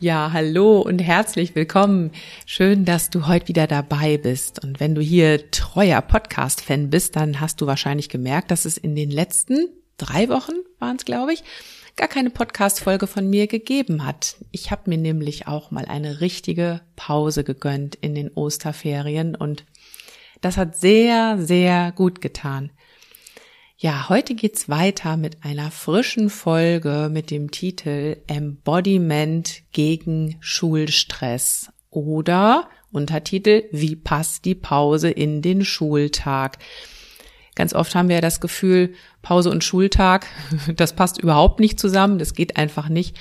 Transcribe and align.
Ja, 0.00 0.30
hallo 0.32 0.80
und 0.80 1.00
herzlich 1.00 1.56
willkommen. 1.56 2.12
Schön, 2.46 2.84
dass 2.84 3.10
du 3.10 3.26
heute 3.26 3.48
wieder 3.48 3.66
dabei 3.66 4.16
bist. 4.16 4.62
Und 4.62 4.78
wenn 4.78 4.94
du 4.94 5.00
hier 5.00 5.50
treuer 5.50 6.00
Podcast-Fan 6.02 6.88
bist, 6.88 7.16
dann 7.16 7.40
hast 7.40 7.60
du 7.60 7.66
wahrscheinlich 7.66 8.08
gemerkt, 8.08 8.52
dass 8.52 8.64
es 8.64 8.78
in 8.78 8.94
den 8.94 9.10
letzten 9.10 9.68
drei 9.96 10.28
Wochen 10.28 10.52
waren 10.78 10.94
es, 10.94 11.04
glaube 11.04 11.32
ich, 11.32 11.42
gar 11.96 12.06
keine 12.06 12.30
Podcast-Folge 12.30 13.08
von 13.08 13.28
mir 13.28 13.48
gegeben 13.48 14.06
hat. 14.06 14.36
Ich 14.52 14.70
habe 14.70 14.82
mir 14.88 14.98
nämlich 14.98 15.48
auch 15.48 15.72
mal 15.72 15.86
eine 15.86 16.20
richtige 16.20 16.80
Pause 16.94 17.42
gegönnt 17.42 17.96
in 17.96 18.14
den 18.14 18.30
Osterferien 18.30 19.34
und 19.34 19.64
das 20.40 20.56
hat 20.56 20.76
sehr, 20.76 21.38
sehr 21.40 21.90
gut 21.90 22.20
getan. 22.20 22.70
Ja, 23.80 24.08
heute 24.08 24.34
geht's 24.34 24.68
weiter 24.68 25.16
mit 25.16 25.44
einer 25.44 25.70
frischen 25.70 26.30
Folge 26.30 27.08
mit 27.12 27.30
dem 27.30 27.52
Titel 27.52 28.16
Embodiment 28.26 29.62
gegen 29.70 30.36
Schulstress 30.40 31.68
oder 31.88 32.68
Untertitel 32.90 33.68
Wie 33.70 33.94
passt 33.94 34.46
die 34.46 34.56
Pause 34.56 35.10
in 35.10 35.42
den 35.42 35.64
Schultag? 35.64 36.58
Ganz 37.54 37.72
oft 37.72 37.94
haben 37.94 38.08
wir 38.08 38.16
ja 38.16 38.20
das 38.20 38.40
Gefühl, 38.40 38.94
Pause 39.22 39.48
und 39.48 39.62
Schultag, 39.62 40.26
das 40.74 40.94
passt 40.94 41.18
überhaupt 41.18 41.60
nicht 41.60 41.78
zusammen, 41.78 42.18
das 42.18 42.34
geht 42.34 42.56
einfach 42.56 42.88
nicht. 42.88 43.16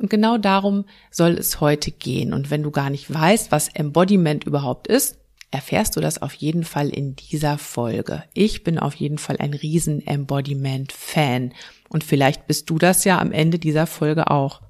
Und 0.00 0.10
genau 0.10 0.36
darum 0.36 0.84
soll 1.10 1.32
es 1.32 1.62
heute 1.62 1.90
gehen. 1.90 2.34
Und 2.34 2.50
wenn 2.50 2.62
du 2.62 2.70
gar 2.70 2.90
nicht 2.90 3.10
weißt, 3.10 3.50
was 3.50 3.68
Embodiment 3.68 4.44
überhaupt 4.44 4.86
ist, 4.86 5.16
erfährst 5.54 5.94
du 5.94 6.00
das 6.00 6.20
auf 6.20 6.34
jeden 6.34 6.64
Fall 6.64 6.88
in 6.88 7.14
dieser 7.14 7.58
Folge. 7.58 8.24
Ich 8.34 8.64
bin 8.64 8.78
auf 8.78 8.96
jeden 8.96 9.18
Fall 9.18 9.36
ein 9.38 9.54
riesen 9.54 10.04
Embodiment-Fan 10.04 11.52
und 11.88 12.02
vielleicht 12.02 12.48
bist 12.48 12.68
du 12.70 12.78
das 12.78 13.04
ja 13.04 13.20
am 13.20 13.30
Ende 13.30 13.60
dieser 13.60 13.86
Folge 13.86 14.30
auch. 14.32 14.60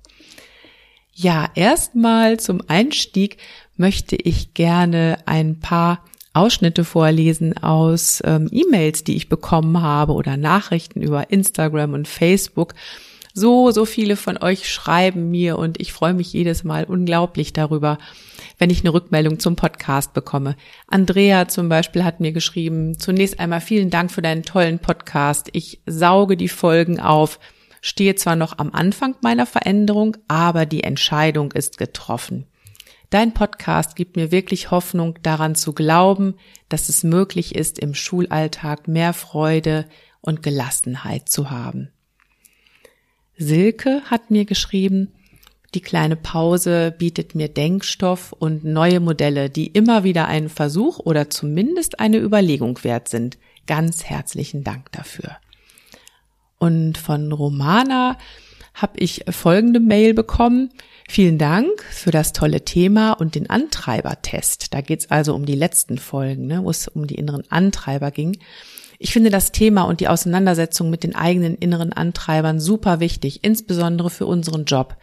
Ja, 1.15 1.49
erstmal 1.55 2.39
zum 2.39 2.61
Einstieg 2.69 3.39
möchte 3.77 4.17
ich 4.17 4.53
gerne 4.53 5.17
ein 5.25 5.59
paar 5.59 6.05
Ausschnitte 6.35 6.85
vorlesen 6.85 7.57
aus 7.57 8.21
ähm, 8.25 8.49
E-Mails, 8.53 9.05
die 9.05 9.17
ich 9.17 9.31
bekommen 9.31 9.81
habe 9.81 10.13
oder 10.13 10.37
Nachrichten 10.37 11.01
über 11.01 11.31
Instagram 11.31 11.95
und 11.95 12.09
Facebook. 12.09 12.75
So, 13.37 13.73
so 13.73 13.85
viele 13.85 14.15
von 14.15 14.39
euch 14.41 14.73
schreiben 14.73 15.29
mir 15.29 15.59
und 15.59 15.81
ich 15.81 15.93
freue 15.93 16.15
mich 16.15 16.33
jedes 16.33 16.63
Mal 16.63 16.85
unglaublich 16.85 17.53
darüber, 17.53 17.99
wenn 18.59 18.71
ich 18.71 18.83
eine 18.83 18.95
Rückmeldung 18.95 19.41
zum 19.41 19.57
Podcast 19.57 20.15
bekomme. 20.15 20.55
Andrea 20.87 21.49
zum 21.49 21.69
Beispiel 21.69 22.05
hat 22.05 22.21
mir 22.21 22.31
geschrieben, 22.31 22.97
zunächst 22.97 23.41
einmal 23.41 23.61
vielen 23.61 23.91
Dank 23.91 24.13
für 24.13 24.23
deinen 24.23 24.45
tollen 24.45 24.79
Podcast. 24.79 25.49
Ich 25.53 25.81
sauge 25.85 26.37
die 26.37 26.49
Folgen 26.49 27.01
auf, 27.01 27.41
stehe 27.81 28.15
zwar 28.15 28.37
noch 28.37 28.59
am 28.59 28.71
Anfang 28.71 29.17
meiner 29.21 29.47
Veränderung, 29.47 30.17
aber 30.29 30.65
die 30.65 30.85
Entscheidung 30.85 31.51
ist 31.51 31.77
getroffen. 31.77 32.47
Dein 33.11 33.35
Podcast 33.35 33.97
gibt 33.97 34.15
mir 34.15 34.31
wirklich 34.31 34.71
Hoffnung 34.71 35.19
daran 35.25 35.57
zu 35.57 35.73
glauben, 35.73 36.35
dass 36.69 36.89
es 36.89 37.03
möglich 37.03 37.57
ist, 37.57 37.81
im 37.81 37.97
Schulalltag 37.97 38.87
mehr 38.87 39.13
Freude 39.13 39.87
und 40.21 40.45
Gelassenheit 40.45 41.29
zu 41.29 41.51
haben. 41.51 41.91
Silke 43.37 44.03
hat 44.07 44.31
mir 44.31 44.45
geschrieben, 44.45 45.13
die 45.75 45.81
kleine 45.81 46.15
Pause 46.15 46.95
bietet 46.97 47.35
mir 47.35 47.49
Denkstoff 47.49 48.33
und 48.33 48.65
neue 48.65 49.01
Modelle, 49.01 49.51
die 49.51 49.67
immer 49.67 50.05
wieder 50.05 50.29
einen 50.29 50.49
Versuch 50.49 51.01
oder 51.01 51.31
zumindest 51.31 51.99
eine 51.99 52.19
Überlegung 52.19 52.83
wert 52.85 53.09
sind. 53.09 53.39
Ganz 53.67 54.05
herzlichen 54.05 54.63
Dank 54.63 54.93
dafür. 54.93 55.37
Und 56.59 56.97
von 56.97 57.33
Romana 57.33 58.19
habe 58.73 58.99
ich 58.99 59.25
folgende 59.31 59.81
Mail 59.81 60.15
bekommen. 60.15 60.71
Vielen 61.09 61.39
Dank 61.39 61.83
für 61.91 62.11
das 62.13 62.33
tolle 62.33 62.65
Thema 62.65 63.13
und 63.13 63.35
den 63.35 63.51
Antreibertest. 63.51 64.73
Da 64.75 64.81
geht 64.81 65.01
es 65.01 65.11
also 65.11 65.35
um 65.35 65.45
die 65.45 65.55
letzten 65.55 65.99
Folgen, 65.99 66.47
ne, 66.47 66.63
wo 66.63 66.71
es 66.71 66.87
um 66.89 67.07
die 67.07 67.17
inneren 67.17 67.45
Antreiber 67.51 68.11
ging. 68.11 68.39
Ich 68.99 69.13
finde 69.13 69.31
das 69.31 69.53
Thema 69.53 69.83
und 69.83 70.01
die 70.01 70.09
Auseinandersetzung 70.09 70.91
mit 70.91 71.03
den 71.03 71.15
eigenen 71.15 71.57
inneren 71.57 71.93
Antreibern 71.93 72.61
super 72.61 73.01
wichtig, 73.01 73.41
insbesondere 73.43 74.11
für 74.11 74.27
unseren 74.27 74.65
Job. 74.65 74.97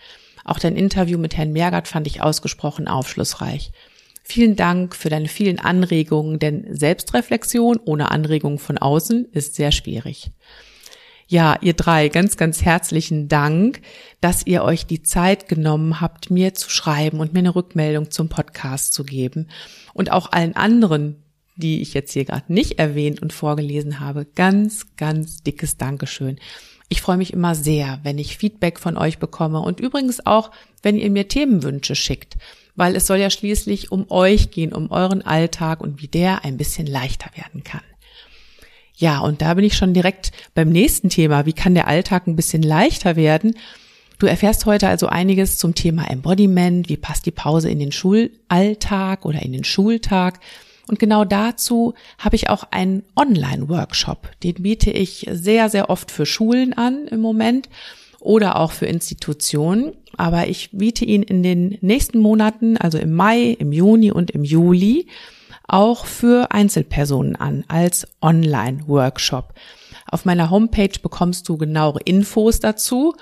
Auch 0.43 0.59
dein 0.59 0.75
Interview 0.75 1.17
mit 1.17 1.37
Herrn 1.37 1.51
Mergert 1.51 1.87
fand 1.87 2.07
ich 2.07 2.21
ausgesprochen 2.21 2.87
aufschlussreich. 2.87 3.71
Vielen 4.23 4.55
Dank 4.55 4.95
für 4.95 5.09
deine 5.09 5.27
vielen 5.27 5.59
Anregungen, 5.59 6.39
denn 6.39 6.67
Selbstreflexion 6.69 7.79
ohne 7.83 8.11
Anregungen 8.11 8.59
von 8.59 8.77
außen 8.77 9.27
ist 9.31 9.55
sehr 9.55 9.71
schwierig. 9.71 10.31
Ja, 11.27 11.57
ihr 11.61 11.73
drei, 11.73 12.09
ganz, 12.09 12.35
ganz 12.35 12.61
herzlichen 12.61 13.29
Dank, 13.29 13.81
dass 14.19 14.45
ihr 14.45 14.63
euch 14.63 14.85
die 14.85 15.01
Zeit 15.01 15.47
genommen 15.47 16.01
habt, 16.01 16.29
mir 16.29 16.53
zu 16.53 16.69
schreiben 16.69 17.19
und 17.21 17.31
mir 17.31 17.39
eine 17.39 17.55
Rückmeldung 17.55 18.11
zum 18.11 18.27
Podcast 18.27 18.93
zu 18.93 19.05
geben. 19.05 19.47
Und 19.93 20.11
auch 20.11 20.33
allen 20.33 20.57
anderen, 20.57 21.23
die 21.61 21.81
ich 21.81 21.93
jetzt 21.93 22.11
hier 22.11 22.25
gerade 22.25 22.51
nicht 22.51 22.79
erwähnt 22.79 23.21
und 23.21 23.31
vorgelesen 23.31 24.01
habe, 24.01 24.25
ganz, 24.25 24.87
ganz 24.97 25.43
dickes 25.43 25.77
Dankeschön. 25.77 26.37
Ich 26.89 27.01
freue 27.01 27.15
mich 27.15 27.31
immer 27.31 27.55
sehr, 27.55 28.01
wenn 28.03 28.17
ich 28.17 28.35
Feedback 28.35 28.77
von 28.77 28.97
euch 28.97 29.17
bekomme 29.17 29.61
und 29.61 29.79
übrigens 29.79 30.25
auch, 30.25 30.51
wenn 30.83 30.97
ihr 30.97 31.09
mir 31.09 31.29
Themenwünsche 31.29 31.95
schickt, 31.95 32.37
weil 32.75 32.97
es 32.97 33.07
soll 33.07 33.17
ja 33.17 33.29
schließlich 33.29 33.93
um 33.93 34.11
euch 34.11 34.51
gehen, 34.51 34.73
um 34.73 34.91
euren 34.91 35.21
Alltag 35.21 35.79
und 35.79 36.01
wie 36.01 36.09
der 36.09 36.43
ein 36.43 36.57
bisschen 36.57 36.87
leichter 36.87 37.29
werden 37.37 37.63
kann. 37.63 37.81
Ja, 38.95 39.19
und 39.19 39.41
da 39.41 39.53
bin 39.53 39.63
ich 39.63 39.77
schon 39.77 39.93
direkt 39.93 40.31
beim 40.53 40.69
nächsten 40.69 41.09
Thema. 41.09 41.45
Wie 41.45 41.53
kann 41.53 41.75
der 41.75 41.87
Alltag 41.87 42.27
ein 42.27 42.35
bisschen 42.35 42.61
leichter 42.61 43.15
werden? 43.15 43.55
Du 44.19 44.27
erfährst 44.27 44.67
heute 44.67 44.87
also 44.87 45.07
einiges 45.07 45.57
zum 45.57 45.73
Thema 45.73 46.11
Embodiment. 46.11 46.89
Wie 46.89 46.97
passt 46.97 47.25
die 47.25 47.31
Pause 47.31 47.71
in 47.71 47.79
den 47.79 47.91
Schulalltag 47.91 49.25
oder 49.25 49.41
in 49.41 49.53
den 49.53 49.63
Schultag? 49.63 50.39
Und 50.91 50.99
genau 50.99 51.23
dazu 51.23 51.93
habe 52.17 52.35
ich 52.35 52.49
auch 52.49 52.65
einen 52.69 53.03
Online-Workshop. 53.15 54.29
Den 54.43 54.55
biete 54.55 54.91
ich 54.91 55.25
sehr, 55.31 55.69
sehr 55.69 55.89
oft 55.89 56.11
für 56.11 56.25
Schulen 56.25 56.73
an 56.73 57.07
im 57.07 57.21
Moment 57.21 57.69
oder 58.19 58.57
auch 58.57 58.73
für 58.73 58.87
Institutionen. 58.87 59.93
Aber 60.17 60.47
ich 60.47 60.71
biete 60.73 61.05
ihn 61.05 61.23
in 61.23 61.43
den 61.43 61.77
nächsten 61.79 62.19
Monaten, 62.19 62.75
also 62.75 62.97
im 62.97 63.13
Mai, 63.13 63.55
im 63.57 63.71
Juni 63.71 64.11
und 64.11 64.31
im 64.31 64.43
Juli, 64.43 65.07
auch 65.65 66.05
für 66.05 66.51
Einzelpersonen 66.51 67.37
an 67.37 67.63
als 67.69 68.05
Online-Workshop. 68.21 69.53
Auf 70.11 70.25
meiner 70.25 70.49
Homepage 70.49 70.99
bekommst 71.01 71.47
du 71.47 71.57
genauere 71.57 72.01
Infos 72.03 72.59
dazu. 72.59 73.15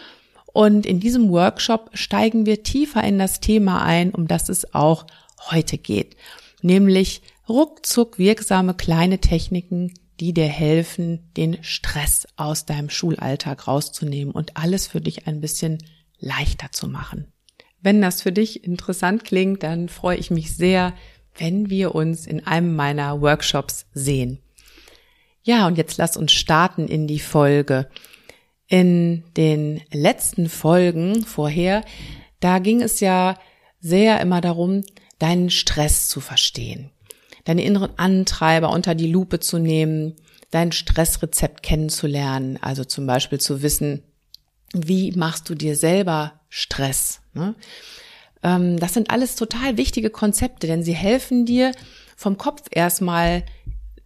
Und 0.53 0.87
in 0.87 0.99
diesem 0.99 1.29
Workshop 1.29 1.91
steigen 1.93 2.47
wir 2.47 2.63
tiefer 2.63 3.03
in 3.03 3.19
das 3.19 3.41
Thema 3.41 3.83
ein, 3.83 4.09
um 4.09 4.27
das 4.27 4.49
es 4.49 4.73
auch 4.73 5.05
heute 5.51 5.77
geht. 5.77 6.15
Nämlich 6.63 7.21
ruckzuck 7.49 8.17
wirksame 8.19 8.75
kleine 8.75 9.19
Techniken, 9.19 9.93
die 10.19 10.33
dir 10.33 10.47
helfen, 10.47 11.31
den 11.35 11.63
Stress 11.63 12.27
aus 12.35 12.65
deinem 12.65 12.89
Schulalltag 12.89 13.67
rauszunehmen 13.67 14.33
und 14.33 14.57
alles 14.57 14.87
für 14.87 15.01
dich 15.01 15.27
ein 15.27 15.41
bisschen 15.41 15.79
leichter 16.19 16.71
zu 16.71 16.87
machen. 16.87 17.31
Wenn 17.81 18.01
das 18.01 18.21
für 18.21 18.31
dich 18.31 18.63
interessant 18.63 19.23
klingt, 19.23 19.63
dann 19.63 19.87
freue 19.87 20.17
ich 20.17 20.31
mich 20.31 20.55
sehr, 20.55 20.93
wenn 21.37 21.69
wir 21.69 21.95
uns 21.95 22.27
in 22.27 22.45
einem 22.45 22.75
meiner 22.75 23.21
Workshops 23.21 23.85
sehen. 23.93 24.39
Ja, 25.41 25.65
und 25.67 25.77
jetzt 25.77 25.97
lass 25.97 26.17
uns 26.17 26.33
starten 26.33 26.87
in 26.87 27.07
die 27.07 27.19
Folge. 27.19 27.89
In 28.67 29.23
den 29.37 29.81
letzten 29.91 30.49
Folgen 30.49 31.23
vorher, 31.23 31.83
da 32.41 32.59
ging 32.59 32.81
es 32.81 32.99
ja 32.99 33.39
sehr 33.79 34.19
immer 34.19 34.41
darum, 34.41 34.83
deinen 35.17 35.49
Stress 35.49 36.09
zu 36.09 36.19
verstehen 36.19 36.91
deine 37.49 37.63
inneren 37.63 37.97
Antreiber 37.97 38.69
unter 38.69 38.93
die 38.93 39.11
Lupe 39.11 39.39
zu 39.39 39.57
nehmen, 39.57 40.13
dein 40.51 40.71
Stressrezept 40.71 41.63
kennenzulernen, 41.63 42.59
also 42.61 42.83
zum 42.83 43.07
Beispiel 43.07 43.39
zu 43.39 43.63
wissen, 43.63 44.03
Wie 44.71 45.11
machst 45.13 45.49
du 45.49 45.55
dir 45.55 45.75
selber 45.75 46.41
Stress? 46.49 47.21
Ne? 47.33 47.55
Ähm, 48.43 48.79
das 48.79 48.93
sind 48.93 49.09
alles 49.09 49.35
total 49.35 49.77
wichtige 49.77 50.11
Konzepte, 50.11 50.67
denn 50.67 50.83
sie 50.83 50.93
helfen 50.93 51.47
dir 51.47 51.71
vom 52.15 52.37
Kopf 52.37 52.67
erstmal 52.69 53.43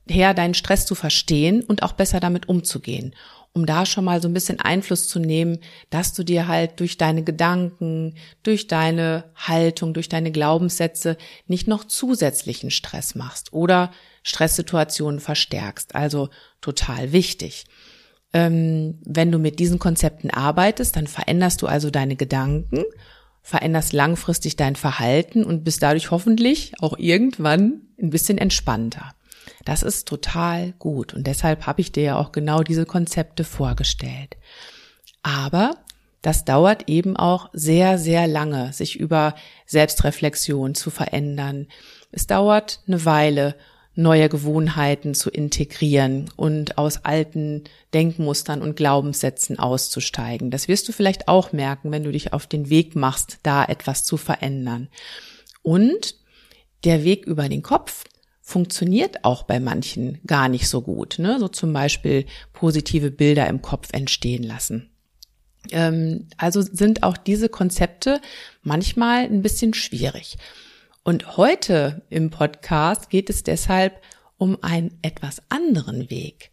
her, 0.07 0.33
deinen 0.33 0.53
Stress 0.53 0.85
zu 0.85 0.95
verstehen 0.95 1.65
und 1.65 1.83
auch 1.83 1.91
besser 1.91 2.21
damit 2.21 2.47
umzugehen 2.47 3.13
um 3.53 3.67
da 3.67 3.85
schon 3.85 4.03
mal 4.03 4.21
so 4.21 4.27
ein 4.27 4.33
bisschen 4.33 4.59
Einfluss 4.59 5.07
zu 5.07 5.19
nehmen, 5.19 5.59
dass 5.91 6.13
du 6.13 6.23
dir 6.23 6.47
halt 6.47 6.79
durch 6.79 6.97
deine 6.97 7.23
Gedanken, 7.23 8.15
durch 8.41 8.67
deine 8.67 9.25
Haltung, 9.35 9.93
durch 9.93 10.09
deine 10.09 10.31
Glaubenssätze 10.31 11.17
nicht 11.47 11.67
noch 11.67 11.83
zusätzlichen 11.83 12.71
Stress 12.71 13.13
machst 13.13 13.53
oder 13.53 13.91
Stresssituationen 14.23 15.19
verstärkst. 15.19 15.93
Also 15.93 16.29
total 16.61 17.11
wichtig. 17.11 17.65
Ähm, 18.33 18.99
wenn 19.05 19.31
du 19.31 19.37
mit 19.37 19.59
diesen 19.59 19.77
Konzepten 19.77 20.31
arbeitest, 20.31 20.95
dann 20.95 21.05
veränderst 21.05 21.61
du 21.61 21.67
also 21.67 21.91
deine 21.91 22.15
Gedanken, 22.15 22.83
veränderst 23.43 23.93
langfristig 23.93 24.55
dein 24.55 24.75
Verhalten 24.75 25.43
und 25.43 25.63
bist 25.63 25.83
dadurch 25.83 26.09
hoffentlich 26.09 26.73
auch 26.79 26.97
irgendwann 26.97 27.81
ein 28.01 28.09
bisschen 28.09 28.39
entspannter. 28.39 29.13
Das 29.65 29.83
ist 29.83 30.07
total 30.07 30.73
gut 30.73 31.13
und 31.13 31.25
deshalb 31.25 31.65
habe 31.65 31.81
ich 31.81 31.91
dir 31.91 32.03
ja 32.03 32.17
auch 32.17 32.31
genau 32.31 32.63
diese 32.63 32.85
Konzepte 32.85 33.43
vorgestellt. 33.43 34.35
Aber 35.21 35.77
das 36.21 36.45
dauert 36.45 36.89
eben 36.89 37.17
auch 37.17 37.49
sehr, 37.53 37.97
sehr 37.97 38.27
lange, 38.27 38.73
sich 38.73 38.99
über 38.99 39.35
Selbstreflexion 39.65 40.75
zu 40.75 40.89
verändern. 40.89 41.67
Es 42.11 42.27
dauert 42.27 42.81
eine 42.87 43.05
Weile, 43.05 43.55
neue 43.95 44.27
Gewohnheiten 44.29 45.13
zu 45.13 45.29
integrieren 45.29 46.29
und 46.35 46.77
aus 46.77 47.05
alten 47.05 47.65
Denkmustern 47.93 48.61
und 48.61 48.75
Glaubenssätzen 48.75 49.59
auszusteigen. 49.59 50.49
Das 50.49 50.67
wirst 50.67 50.87
du 50.87 50.93
vielleicht 50.93 51.27
auch 51.27 51.51
merken, 51.51 51.91
wenn 51.91 52.03
du 52.03 52.11
dich 52.11 52.33
auf 52.33 52.47
den 52.47 52.69
Weg 52.69 52.95
machst, 52.95 53.39
da 53.43 53.63
etwas 53.63 54.03
zu 54.03 54.17
verändern. 54.17 54.87
Und 55.61 56.15
der 56.85 57.03
Weg 57.03 57.25
über 57.25 57.49
den 57.49 57.61
Kopf, 57.61 58.05
funktioniert 58.45 59.23
auch 59.23 59.43
bei 59.43 59.61
manchen 59.61 60.19
gar 60.27 60.49
nicht 60.49 60.67
so 60.67 60.81
gut. 60.81 61.17
Ne? 61.17 61.39
So 61.39 61.47
zum 61.47 61.71
Beispiel 61.71 62.25
positive 62.51 63.09
Bilder 63.09 63.47
im 63.47 63.61
Kopf 63.61 63.87
entstehen 63.93 64.43
lassen. 64.43 64.91
Ähm, 65.71 66.27
also 66.37 66.61
sind 66.61 67.03
auch 67.03 67.15
diese 67.15 67.47
Konzepte 67.47 68.19
manchmal 68.61 69.23
ein 69.23 69.41
bisschen 69.41 69.73
schwierig. 69.73 70.37
Und 71.03 71.37
heute 71.37 72.03
im 72.09 72.29
Podcast 72.31 73.09
geht 73.09 73.29
es 73.29 73.43
deshalb 73.43 74.01
um 74.37 74.57
einen 74.61 74.99
etwas 75.01 75.41
anderen 75.47 76.09
Weg. 76.09 76.51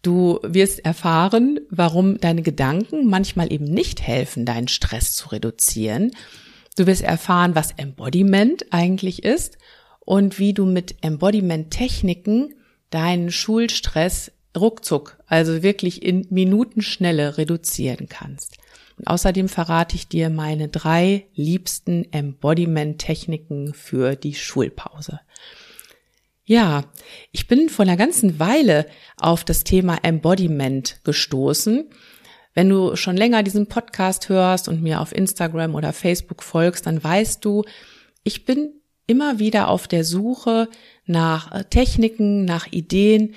Du 0.00 0.38
wirst 0.42 0.86
erfahren, 0.86 1.60
warum 1.68 2.16
deine 2.16 2.40
Gedanken 2.40 3.06
manchmal 3.06 3.52
eben 3.52 3.66
nicht 3.66 4.00
helfen, 4.00 4.46
deinen 4.46 4.68
Stress 4.68 5.12
zu 5.12 5.28
reduzieren. 5.28 6.12
Du 6.78 6.86
wirst 6.86 7.02
erfahren, 7.02 7.54
was 7.54 7.72
Embodiment 7.72 8.72
eigentlich 8.72 9.22
ist 9.22 9.58
und 10.00 10.38
wie 10.38 10.52
du 10.52 10.66
mit 10.66 10.96
Embodiment-Techniken 11.02 12.54
deinen 12.90 13.30
Schulstress 13.30 14.32
ruckzuck, 14.56 15.18
also 15.26 15.62
wirklich 15.62 16.02
in 16.02 16.26
Minutenschnelle 16.30 17.38
reduzieren 17.38 18.08
kannst. 18.08 18.58
Und 18.98 19.06
außerdem 19.06 19.48
verrate 19.48 19.96
ich 19.96 20.08
dir 20.08 20.28
meine 20.28 20.68
drei 20.68 21.26
liebsten 21.34 22.12
Embodiment-Techniken 22.12 23.72
für 23.72 24.16
die 24.16 24.34
Schulpause. 24.34 25.20
Ja, 26.44 26.84
ich 27.30 27.46
bin 27.46 27.68
vor 27.68 27.84
einer 27.84 27.96
ganzen 27.96 28.40
Weile 28.40 28.86
auf 29.16 29.44
das 29.44 29.62
Thema 29.62 29.98
Embodiment 30.02 31.00
gestoßen. 31.04 31.88
Wenn 32.54 32.68
du 32.68 32.96
schon 32.96 33.16
länger 33.16 33.44
diesen 33.44 33.68
Podcast 33.68 34.28
hörst 34.28 34.66
und 34.66 34.82
mir 34.82 35.00
auf 35.00 35.14
Instagram 35.14 35.76
oder 35.76 35.92
Facebook 35.92 36.42
folgst, 36.42 36.86
dann 36.86 37.02
weißt 37.02 37.44
du, 37.44 37.64
ich 38.24 38.44
bin 38.44 38.79
immer 39.10 39.40
wieder 39.40 39.68
auf 39.68 39.88
der 39.88 40.04
Suche 40.04 40.68
nach 41.04 41.50
äh, 41.50 41.64
Techniken, 41.64 42.44
nach 42.44 42.68
Ideen, 42.68 43.34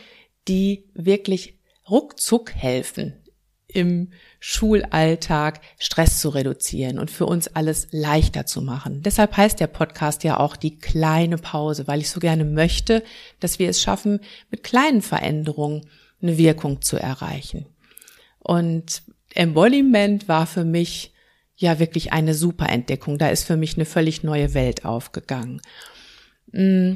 die 0.47 0.85
wirklich 0.93 1.57
ruckzuck 1.89 2.53
helfen, 2.53 3.13
im 3.67 4.11
Schulalltag 4.39 5.61
Stress 5.79 6.19
zu 6.19 6.29
reduzieren 6.29 6.99
und 6.99 7.09
für 7.09 7.25
uns 7.25 7.47
alles 7.47 7.87
leichter 7.89 8.45
zu 8.45 8.61
machen. 8.61 9.01
Deshalb 9.01 9.35
heißt 9.35 9.59
der 9.59 9.65
Podcast 9.65 10.23
ja 10.23 10.39
auch 10.39 10.55
die 10.55 10.77
kleine 10.77 11.39
Pause, 11.39 11.87
weil 11.87 12.01
ich 12.01 12.11
so 12.11 12.19
gerne 12.19 12.45
möchte, 12.45 13.03
dass 13.39 13.57
wir 13.57 13.67
es 13.67 13.81
schaffen, 13.81 14.19
mit 14.51 14.61
kleinen 14.61 15.01
Veränderungen 15.01 15.87
eine 16.21 16.37
Wirkung 16.37 16.83
zu 16.83 16.97
erreichen. 16.97 17.65
Und 18.37 19.01
Embodiment 19.33 20.27
war 20.27 20.45
für 20.45 20.65
mich 20.65 21.12
ja 21.63 21.79
wirklich 21.79 22.13
eine 22.13 22.33
super 22.33 22.69
Entdeckung. 22.69 23.17
Da 23.17 23.29
ist 23.29 23.45
für 23.45 23.57
mich 23.57 23.75
eine 23.75 23.85
völlig 23.85 24.23
neue 24.23 24.53
Welt 24.53 24.85
aufgegangen. 24.85 25.61
Mm, 26.51 26.93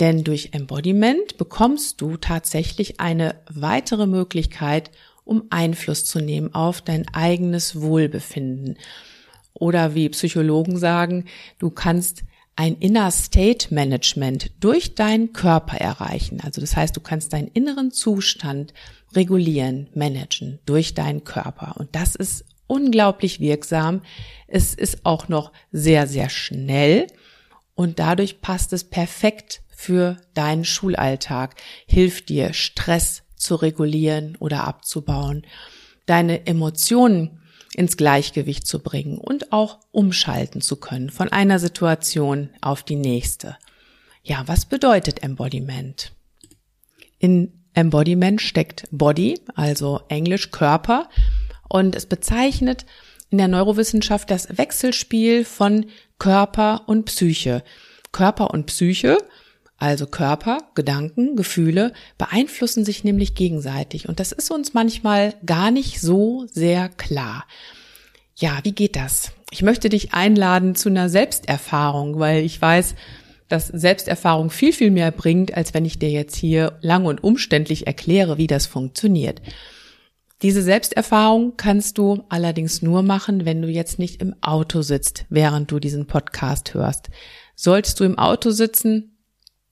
denn 0.00 0.24
durch 0.24 0.50
Embodiment 0.52 1.36
bekommst 1.36 2.00
du 2.00 2.16
tatsächlich 2.16 3.00
eine 3.00 3.36
weitere 3.50 4.06
Möglichkeit, 4.06 4.90
um 5.24 5.44
Einfluss 5.50 6.04
zu 6.04 6.20
nehmen 6.20 6.54
auf 6.54 6.80
dein 6.80 7.06
eigenes 7.12 7.80
Wohlbefinden. 7.80 8.78
Oder 9.52 9.94
wie 9.94 10.08
Psychologen 10.08 10.78
sagen, 10.78 11.24
du 11.58 11.70
kannst 11.70 12.22
ein 12.58 12.76
Inner 12.76 13.10
State 13.10 13.72
Management 13.72 14.50
durch 14.60 14.94
deinen 14.94 15.32
Körper 15.32 15.76
erreichen. 15.76 16.40
Also 16.40 16.60
das 16.60 16.74
heißt, 16.76 16.96
du 16.96 17.00
kannst 17.00 17.32
deinen 17.32 17.48
inneren 17.48 17.92
Zustand 17.92 18.74
regulieren, 19.14 19.88
managen 19.94 20.58
durch 20.66 20.94
deinen 20.94 21.22
Körper. 21.22 21.76
Und 21.78 21.94
das 21.94 22.14
ist 22.14 22.44
unglaublich 22.68 23.40
wirksam. 23.40 24.02
Es 24.46 24.74
ist 24.74 25.04
auch 25.04 25.28
noch 25.28 25.52
sehr, 25.72 26.06
sehr 26.06 26.30
schnell 26.30 27.08
und 27.74 27.98
dadurch 27.98 28.40
passt 28.40 28.72
es 28.72 28.84
perfekt 28.84 29.62
für 29.68 30.16
deinen 30.34 30.64
Schulalltag, 30.64 31.56
hilft 31.86 32.28
dir, 32.28 32.52
Stress 32.52 33.22
zu 33.36 33.54
regulieren 33.54 34.36
oder 34.40 34.64
abzubauen, 34.64 35.46
deine 36.06 36.46
Emotionen 36.46 37.40
ins 37.74 37.96
Gleichgewicht 37.96 38.66
zu 38.66 38.80
bringen 38.80 39.18
und 39.18 39.52
auch 39.52 39.78
umschalten 39.92 40.60
zu 40.60 40.76
können 40.76 41.10
von 41.10 41.28
einer 41.30 41.58
Situation 41.58 42.50
auf 42.60 42.82
die 42.82 42.96
nächste. 42.96 43.56
Ja, 44.24 44.42
was 44.46 44.66
bedeutet 44.66 45.22
Embodiment? 45.22 46.12
In 47.18 47.52
Embodiment 47.74 48.40
steckt 48.40 48.88
Body, 48.90 49.38
also 49.54 50.00
Englisch 50.08 50.50
Körper, 50.50 51.08
und 51.68 51.94
es 51.94 52.06
bezeichnet 52.06 52.84
in 53.30 53.38
der 53.38 53.48
Neurowissenschaft 53.48 54.30
das 54.30 54.56
Wechselspiel 54.56 55.44
von 55.44 55.86
Körper 56.18 56.82
und 56.86 57.04
Psyche. 57.04 57.62
Körper 58.12 58.50
und 58.50 58.66
Psyche, 58.66 59.18
also 59.76 60.06
Körper, 60.06 60.58
Gedanken, 60.74 61.36
Gefühle, 61.36 61.92
beeinflussen 62.16 62.84
sich 62.84 63.04
nämlich 63.04 63.34
gegenseitig. 63.34 64.08
Und 64.08 64.18
das 64.18 64.32
ist 64.32 64.50
uns 64.50 64.74
manchmal 64.74 65.34
gar 65.46 65.70
nicht 65.70 66.00
so 66.00 66.46
sehr 66.50 66.88
klar. 66.88 67.46
Ja, 68.34 68.58
wie 68.62 68.72
geht 68.72 68.96
das? 68.96 69.32
Ich 69.50 69.62
möchte 69.62 69.88
dich 69.88 70.14
einladen 70.14 70.74
zu 70.74 70.88
einer 70.88 71.08
Selbsterfahrung, 71.08 72.18
weil 72.18 72.44
ich 72.44 72.60
weiß, 72.60 72.94
dass 73.48 73.68
Selbsterfahrung 73.68 74.50
viel, 74.50 74.72
viel 74.72 74.90
mehr 74.90 75.10
bringt, 75.10 75.54
als 75.54 75.74
wenn 75.74 75.84
ich 75.84 75.98
dir 75.98 76.10
jetzt 76.10 76.36
hier 76.36 76.78
lang 76.80 77.06
und 77.06 77.22
umständlich 77.24 77.86
erkläre, 77.86 78.36
wie 78.36 78.46
das 78.46 78.66
funktioniert. 78.66 79.40
Diese 80.42 80.62
Selbsterfahrung 80.62 81.56
kannst 81.56 81.98
du 81.98 82.24
allerdings 82.28 82.80
nur 82.80 83.02
machen, 83.02 83.44
wenn 83.44 83.60
du 83.60 83.68
jetzt 83.68 83.98
nicht 83.98 84.20
im 84.22 84.36
Auto 84.40 84.82
sitzt, 84.82 85.24
während 85.30 85.70
du 85.72 85.80
diesen 85.80 86.06
Podcast 86.06 86.74
hörst. 86.74 87.10
Solltest 87.56 87.98
du 87.98 88.04
im 88.04 88.18
Auto 88.18 88.50
sitzen, 88.50 89.16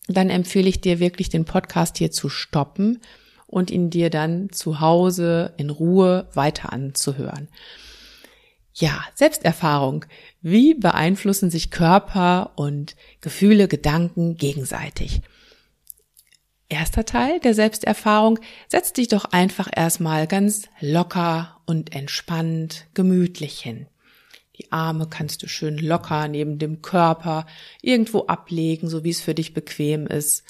dann 0.09 0.29
empfehle 0.29 0.69
ich 0.69 0.81
dir 0.81 0.99
wirklich 0.99 1.29
den 1.29 1.45
Podcast 1.45 1.99
hier 1.99 2.11
zu 2.11 2.29
stoppen 2.29 3.01
und 3.47 3.71
ihn 3.71 3.91
dir 3.91 4.11
dann 4.11 4.51
zu 4.51 4.81
Hause 4.81 5.55
in 5.57 5.71
Ruhe 5.71 6.29
weiter 6.35 6.73
anzuhören. 6.73 7.49
Ja, 8.75 9.05
Selbsterfahrung. 9.15 10.05
Wie 10.43 10.75
beeinflussen 10.75 11.49
sich 11.49 11.71
Körper 11.71 12.53
und 12.57 12.97
Gefühle, 13.21 13.69
Gedanken 13.69 14.37
gegenseitig? 14.37 15.23
Erster 16.69 17.05
Teil 17.05 17.39
der 17.41 17.55
Selbsterfahrung, 17.55 18.41
setz 18.69 18.93
dich 18.93 19.09
doch 19.09 19.27
einfach 19.27 19.69
erstmal 19.75 20.27
ganz 20.27 20.69
locker 20.81 21.61
und 21.65 21.95
entspannt, 21.95 22.87
gemütlich 22.95 23.61
hin. 23.61 23.87
Die 24.59 24.73
Arme 24.73 25.07
kannst 25.09 25.43
du 25.43 25.49
schön 25.49 25.79
locker 25.79 26.27
neben 26.29 26.59
dem 26.59 26.83
Körper 26.83 27.47
irgendwo 27.83 28.27
ablegen, 28.27 28.89
so 28.89 29.05
wie 29.05 29.11
es 29.11 29.21
für 29.21 29.35
dich 29.35 29.55
bequem 29.55 30.07
ist. 30.07 30.45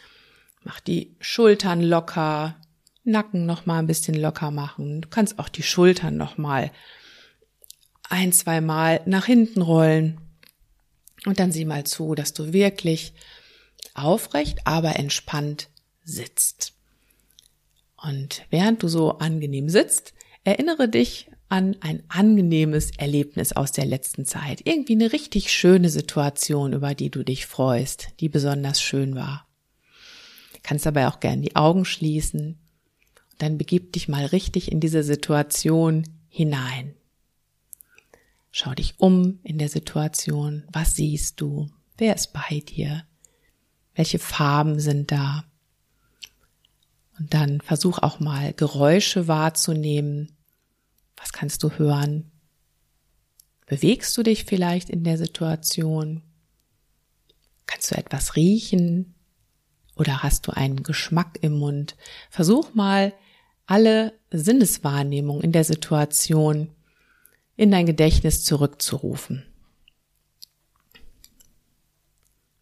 Mach 0.64 0.80
die 0.80 1.16
Schultern 1.20 1.82
locker, 1.82 2.56
Nacken 3.06 3.46
noch 3.46 3.66
mal 3.66 3.78
ein 3.78 3.86
bisschen 3.86 4.16
locker 4.16 4.50
machen. 4.50 5.00
Du 5.00 5.08
kannst 5.08 5.38
auch 5.38 5.48
die 5.48 5.62
Schultern 5.62 6.16
noch 6.16 6.38
mal 6.38 6.72
ein, 8.08 8.32
zwei 8.32 8.60
Mal 8.60 9.00
nach 9.06 9.26
hinten 9.26 9.62
rollen. 9.62 10.20
Und 11.24 11.38
dann 11.38 11.52
sieh 11.52 11.64
mal 11.64 11.84
zu, 11.84 12.16
dass 12.16 12.32
du 12.32 12.52
wirklich 12.52 13.14
aufrecht, 13.94 14.58
aber 14.64 14.96
entspannt 14.96 15.68
sitzt. 16.06 16.72
Und 18.02 18.46
während 18.50 18.82
du 18.82 18.88
so 18.88 19.18
angenehm 19.18 19.68
sitzt, 19.68 20.14
erinnere 20.44 20.88
dich 20.88 21.28
an 21.48 21.76
ein 21.80 22.02
angenehmes 22.08 22.90
Erlebnis 22.96 23.52
aus 23.52 23.72
der 23.72 23.84
letzten 23.84 24.24
Zeit. 24.24 24.62
Irgendwie 24.64 24.94
eine 24.94 25.12
richtig 25.12 25.52
schöne 25.52 25.90
Situation, 25.90 26.72
über 26.72 26.94
die 26.94 27.10
du 27.10 27.22
dich 27.22 27.46
freust, 27.46 28.08
die 28.20 28.28
besonders 28.28 28.80
schön 28.80 29.14
war. 29.14 29.46
Kannst 30.62 30.86
dabei 30.86 31.06
auch 31.08 31.20
gern 31.20 31.42
die 31.42 31.54
Augen 31.54 31.84
schließen. 31.84 32.58
Dann 33.38 33.58
begib 33.58 33.92
dich 33.92 34.08
mal 34.08 34.24
richtig 34.26 34.72
in 34.72 34.80
diese 34.80 35.02
Situation 35.02 36.04
hinein. 36.28 36.94
Schau 38.50 38.74
dich 38.74 38.94
um 38.98 39.38
in 39.42 39.58
der 39.58 39.68
Situation. 39.68 40.64
Was 40.72 40.96
siehst 40.96 41.40
du? 41.40 41.68
Wer 41.98 42.16
ist 42.16 42.32
bei 42.32 42.60
dir? 42.60 43.04
Welche 43.94 44.18
Farben 44.18 44.80
sind 44.80 45.12
da? 45.12 45.44
Und 47.18 47.32
dann 47.32 47.60
versuch 47.60 47.98
auch 47.98 48.20
mal 48.20 48.52
Geräusche 48.52 49.26
wahrzunehmen. 49.28 50.36
Was 51.16 51.32
kannst 51.32 51.62
du 51.62 51.70
hören? 51.72 52.30
Bewegst 53.66 54.16
du 54.16 54.22
dich 54.22 54.44
vielleicht 54.44 54.90
in 54.90 55.02
der 55.02 55.18
Situation? 55.18 56.22
Kannst 57.66 57.90
du 57.90 57.96
etwas 57.96 58.36
riechen? 58.36 59.14
Oder 59.96 60.22
hast 60.22 60.46
du 60.46 60.52
einen 60.52 60.82
Geschmack 60.82 61.38
im 61.40 61.58
Mund? 61.58 61.96
Versuch 62.30 62.74
mal 62.74 63.14
alle 63.64 64.12
Sinneswahrnehmung 64.30 65.40
in 65.40 65.52
der 65.52 65.64
Situation 65.64 66.70
in 67.56 67.70
dein 67.70 67.86
Gedächtnis 67.86 68.44
zurückzurufen. 68.44 69.44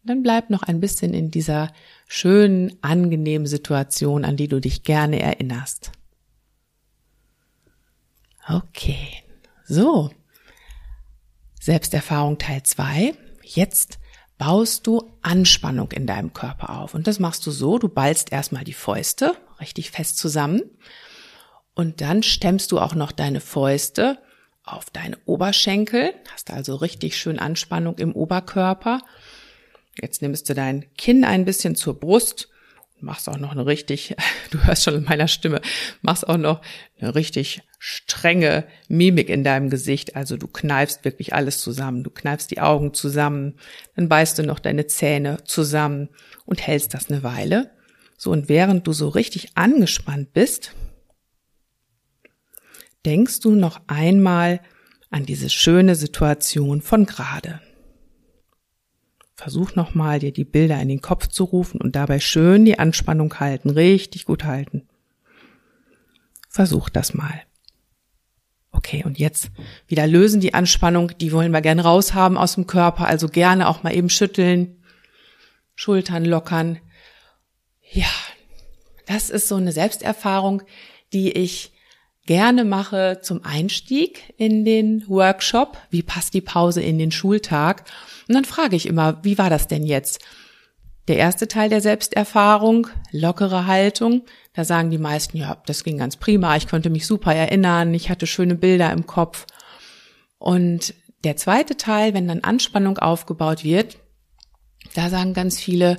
Dann 0.05 0.21
bleib 0.21 0.49
noch 0.49 0.63
ein 0.63 0.79
bisschen 0.79 1.13
in 1.13 1.31
dieser 1.31 1.71
schönen, 2.07 2.77
angenehmen 2.81 3.47
Situation, 3.47 4.23
an 4.23 4.37
die 4.37 4.47
du 4.47 4.61
dich 4.61 4.83
gerne 4.83 5.19
erinnerst. 5.19 5.91
Okay, 8.47 9.23
so. 9.65 10.11
Selbsterfahrung 11.59 12.37
Teil 12.37 12.61
2. 12.61 13.15
Jetzt 13.41 13.97
baust 14.37 14.85
du 14.85 15.11
Anspannung 15.21 15.91
in 15.91 16.05
deinem 16.05 16.33
Körper 16.33 16.81
auf. 16.81 16.93
Und 16.93 17.07
das 17.07 17.19
machst 17.19 17.45
du 17.47 17.51
so, 17.51 17.79
du 17.79 17.89
ballst 17.89 18.31
erstmal 18.31 18.63
die 18.63 18.73
Fäuste 18.73 19.35
richtig 19.59 19.91
fest 19.91 20.17
zusammen 20.17 20.61
und 21.73 22.01
dann 22.01 22.23
stemmst 22.23 22.71
du 22.71 22.79
auch 22.79 22.95
noch 22.95 23.11
deine 23.11 23.41
Fäuste 23.41 24.17
auf 24.63 24.89
deine 24.89 25.17
Oberschenkel, 25.25 26.13
hast 26.33 26.51
also 26.51 26.75
richtig 26.75 27.17
schön 27.17 27.37
Anspannung 27.37 27.97
im 27.97 28.13
Oberkörper 28.13 29.01
Jetzt 30.01 30.21
nimmst 30.21 30.49
du 30.49 30.53
dein 30.53 30.85
Kinn 30.97 31.23
ein 31.23 31.45
bisschen 31.45 31.75
zur 31.75 31.99
Brust 31.99 32.49
und 32.95 33.03
machst 33.03 33.29
auch 33.29 33.37
noch 33.37 33.51
eine 33.51 33.65
richtig, 33.65 34.15
du 34.51 34.63
hörst 34.63 34.83
schon 34.83 34.95
in 34.95 35.03
meiner 35.03 35.27
Stimme, 35.27 35.61
machst 36.01 36.27
auch 36.27 36.37
noch 36.37 36.61
eine 36.99 37.15
richtig 37.15 37.61
strenge 37.79 38.65
Mimik 38.87 39.29
in 39.29 39.43
deinem 39.43 39.69
Gesicht. 39.69 40.15
Also 40.15 40.37
du 40.37 40.47
kneifst 40.47 41.05
wirklich 41.05 41.33
alles 41.33 41.59
zusammen. 41.59 42.03
Du 42.03 42.09
kneifst 42.09 42.51
die 42.51 42.59
Augen 42.59 42.93
zusammen, 42.93 43.55
dann 43.95 44.09
beißt 44.09 44.39
du 44.39 44.43
noch 44.43 44.59
deine 44.59 44.87
Zähne 44.87 45.43
zusammen 45.45 46.09
und 46.45 46.65
hältst 46.65 46.93
das 46.93 47.09
eine 47.09 47.23
Weile. 47.23 47.71
So, 48.17 48.31
und 48.31 48.49
während 48.49 48.87
du 48.87 48.93
so 48.93 49.09
richtig 49.09 49.57
angespannt 49.57 50.33
bist, 50.33 50.71
denkst 53.05 53.41
du 53.41 53.55
noch 53.55 53.81
einmal 53.87 54.61
an 55.09 55.25
diese 55.25 55.49
schöne 55.49 55.95
Situation 55.95 56.81
von 56.81 57.05
gerade. 57.05 57.61
Versuch 59.35 59.75
nochmal, 59.75 60.19
dir 60.19 60.31
die 60.31 60.45
Bilder 60.45 60.81
in 60.81 60.87
den 60.87 61.01
Kopf 61.01 61.27
zu 61.27 61.43
rufen 61.43 61.81
und 61.81 61.95
dabei 61.95 62.19
schön 62.19 62.63
die 62.63 62.79
Anspannung 62.79 63.37
halten, 63.39 63.69
richtig 63.69 64.25
gut 64.25 64.45
halten. 64.45 64.87
Versuch 66.49 66.87
das 66.87 67.13
mal. 67.13 67.41
Okay, 68.71 69.03
und 69.05 69.19
jetzt 69.19 69.51
wieder 69.87 70.07
lösen 70.07 70.39
die 70.39 70.53
Anspannung, 70.53 71.11
die 71.17 71.33
wollen 71.33 71.51
wir 71.51 71.61
gerne 71.61 71.83
raushaben 71.83 72.37
aus 72.37 72.55
dem 72.55 72.65
Körper, 72.65 73.07
also 73.07 73.27
gerne 73.27 73.67
auch 73.67 73.83
mal 73.83 73.93
eben 73.93 74.09
schütteln, 74.09 74.81
Schultern 75.75 76.23
lockern. 76.23 76.79
Ja, 77.91 78.11
das 79.05 79.29
ist 79.29 79.49
so 79.49 79.55
eine 79.55 79.73
Selbsterfahrung, 79.73 80.61
die 81.11 81.31
ich 81.31 81.73
gerne 82.25 82.63
mache 82.63 83.19
zum 83.21 83.43
Einstieg 83.43 84.33
in 84.37 84.65
den 84.65 85.07
Workshop. 85.07 85.77
Wie 85.89 86.03
passt 86.03 86.33
die 86.33 86.41
Pause 86.41 86.81
in 86.81 86.97
den 86.97 87.11
Schultag? 87.11 87.85
Und 88.27 88.35
dann 88.35 88.45
frage 88.45 88.75
ich 88.75 88.87
immer, 88.87 89.23
wie 89.23 89.37
war 89.37 89.49
das 89.49 89.67
denn 89.67 89.85
jetzt? 89.85 90.19
Der 91.07 91.17
erste 91.17 91.47
Teil 91.47 91.69
der 91.69 91.81
Selbsterfahrung, 91.81 92.87
lockere 93.11 93.67
Haltung, 93.67 94.23
da 94.53 94.65
sagen 94.65 94.89
die 94.89 94.97
meisten, 94.97 95.37
ja, 95.37 95.61
das 95.67 95.83
ging 95.83 95.97
ganz 95.97 96.15
prima, 96.17 96.55
ich 96.55 96.67
konnte 96.67 96.89
mich 96.89 97.05
super 97.05 97.33
erinnern, 97.35 97.93
ich 97.93 98.09
hatte 98.09 98.25
schöne 98.25 98.55
Bilder 98.55 98.91
im 98.91 99.05
Kopf. 99.05 99.45
Und 100.39 100.95
der 101.23 101.37
zweite 101.37 101.77
Teil, 101.77 102.13
wenn 102.13 102.27
dann 102.27 102.41
Anspannung 102.41 102.97
aufgebaut 102.97 103.63
wird, 103.63 103.97
da 104.95 105.09
sagen 105.09 105.33
ganz 105.33 105.59
viele, 105.59 105.97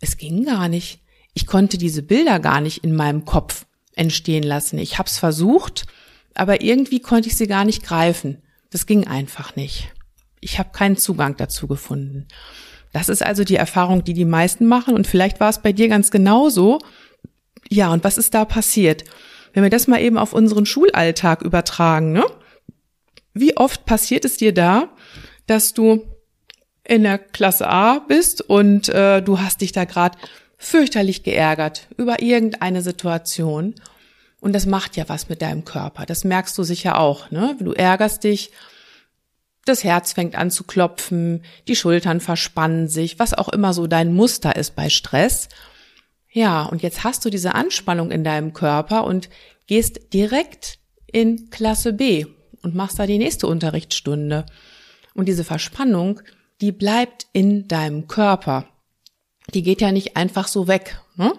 es 0.00 0.16
ging 0.16 0.44
gar 0.44 0.68
nicht. 0.68 1.00
Ich 1.34 1.46
konnte 1.46 1.78
diese 1.78 2.02
Bilder 2.02 2.40
gar 2.40 2.60
nicht 2.60 2.84
in 2.84 2.94
meinem 2.94 3.24
Kopf 3.24 3.66
entstehen 3.94 4.42
lassen. 4.42 4.78
Ich 4.78 4.98
habe 4.98 5.08
es 5.08 5.18
versucht, 5.18 5.86
aber 6.34 6.62
irgendwie 6.62 7.00
konnte 7.00 7.28
ich 7.28 7.36
sie 7.36 7.46
gar 7.46 7.64
nicht 7.64 7.82
greifen. 7.82 8.42
Das 8.70 8.86
ging 8.86 9.06
einfach 9.06 9.56
nicht. 9.56 9.92
Ich 10.40 10.58
habe 10.58 10.70
keinen 10.72 10.96
Zugang 10.96 11.36
dazu 11.36 11.66
gefunden. 11.66 12.26
Das 12.92 13.08
ist 13.08 13.22
also 13.22 13.44
die 13.44 13.56
Erfahrung, 13.56 14.02
die 14.04 14.14
die 14.14 14.24
meisten 14.24 14.66
machen 14.66 14.94
und 14.94 15.06
vielleicht 15.06 15.40
war 15.40 15.50
es 15.50 15.60
bei 15.60 15.72
dir 15.72 15.88
ganz 15.88 16.10
genauso. 16.10 16.78
Ja, 17.68 17.92
und 17.92 18.02
was 18.02 18.18
ist 18.18 18.34
da 18.34 18.44
passiert? 18.44 19.04
Wenn 19.52 19.62
wir 19.62 19.70
das 19.70 19.86
mal 19.86 20.00
eben 20.00 20.18
auf 20.18 20.32
unseren 20.32 20.66
Schulalltag 20.66 21.42
übertragen, 21.42 22.12
ne? 22.12 22.24
Wie 23.32 23.56
oft 23.56 23.84
passiert 23.84 24.24
es 24.24 24.36
dir 24.36 24.52
da, 24.52 24.88
dass 25.46 25.72
du 25.72 26.04
in 26.84 27.04
der 27.04 27.18
Klasse 27.18 27.68
A 27.68 28.00
bist 28.00 28.42
und 28.42 28.88
äh, 28.88 29.22
du 29.22 29.38
hast 29.38 29.60
dich 29.60 29.70
da 29.70 29.84
gerade 29.84 30.18
fürchterlich 30.58 31.22
geärgert 31.22 31.86
über 31.96 32.20
irgendeine 32.20 32.82
Situation 32.82 33.74
und 34.40 34.52
das 34.52 34.66
macht 34.66 34.96
ja 34.96 35.08
was 35.08 35.28
mit 35.28 35.42
deinem 35.42 35.64
Körper. 35.64 36.06
Das 36.06 36.24
merkst 36.24 36.56
du 36.58 36.62
sicher 36.62 36.98
auch, 36.98 37.30
ne? 37.30 37.56
Du 37.60 37.72
ärgerst 37.72 38.24
dich 38.24 38.50
das 39.64 39.84
Herz 39.84 40.12
fängt 40.12 40.36
an 40.36 40.50
zu 40.50 40.64
klopfen, 40.64 41.42
die 41.68 41.76
Schultern 41.76 42.20
verspannen 42.20 42.88
sich, 42.88 43.18
was 43.18 43.34
auch 43.34 43.48
immer 43.48 43.72
so 43.72 43.86
dein 43.86 44.14
Muster 44.14 44.56
ist 44.56 44.74
bei 44.74 44.88
Stress. 44.88 45.48
Ja, 46.32 46.64
und 46.64 46.82
jetzt 46.82 47.04
hast 47.04 47.24
du 47.24 47.30
diese 47.30 47.54
Anspannung 47.54 48.10
in 48.10 48.24
deinem 48.24 48.52
Körper 48.52 49.04
und 49.04 49.28
gehst 49.66 50.12
direkt 50.12 50.78
in 51.06 51.50
Klasse 51.50 51.92
B 51.92 52.26
und 52.62 52.74
machst 52.74 52.98
da 52.98 53.06
die 53.06 53.18
nächste 53.18 53.46
Unterrichtsstunde. 53.46 54.46
Und 55.14 55.26
diese 55.26 55.44
Verspannung, 55.44 56.20
die 56.60 56.72
bleibt 56.72 57.26
in 57.32 57.68
deinem 57.68 58.06
Körper. 58.06 58.66
Die 59.54 59.62
geht 59.62 59.80
ja 59.80 59.92
nicht 59.92 60.16
einfach 60.16 60.46
so 60.46 60.68
weg. 60.68 61.00
Ne? 61.16 61.32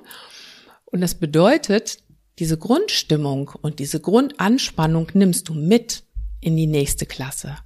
Und 0.86 1.02
das 1.02 1.16
bedeutet, 1.16 2.00
diese 2.40 2.58
Grundstimmung 2.58 3.52
und 3.62 3.80
diese 3.80 4.00
Grundanspannung 4.00 5.10
nimmst 5.14 5.48
du 5.48 5.54
mit 5.54 6.04
in 6.42 6.58
die 6.58 6.68
nächste 6.68 7.06
Klasse. 7.06 7.58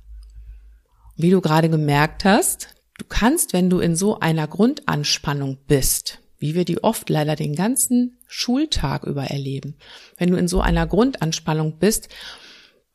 Wie 1.18 1.32
du 1.32 1.42
gerade 1.42 1.70
gemerkt 1.70 2.26
hast, 2.26 2.70
du 2.98 3.06
kannst, 3.08 3.54
wenn 3.54 3.70
du 3.70 3.80
in 3.80 3.96
so 3.96 4.20
einer 4.20 4.48
Grundanspannung 4.48 5.58
bist, 5.68 6.20
wie 6.40 6.56
wir 6.56 6.66
die 6.66 6.84
oft 6.84 7.10
leider 7.10 7.36
den 7.36 7.56
ganzen 7.56 8.18
Schultag 8.28 9.04
über 9.04 9.24
erleben, 9.24 9.76
wenn 10.18 10.32
du 10.32 10.38
in 10.38 10.48
so 10.48 10.62
einer 10.62 10.86
Grundanspannung 10.88 11.80
bist, 11.80 12.10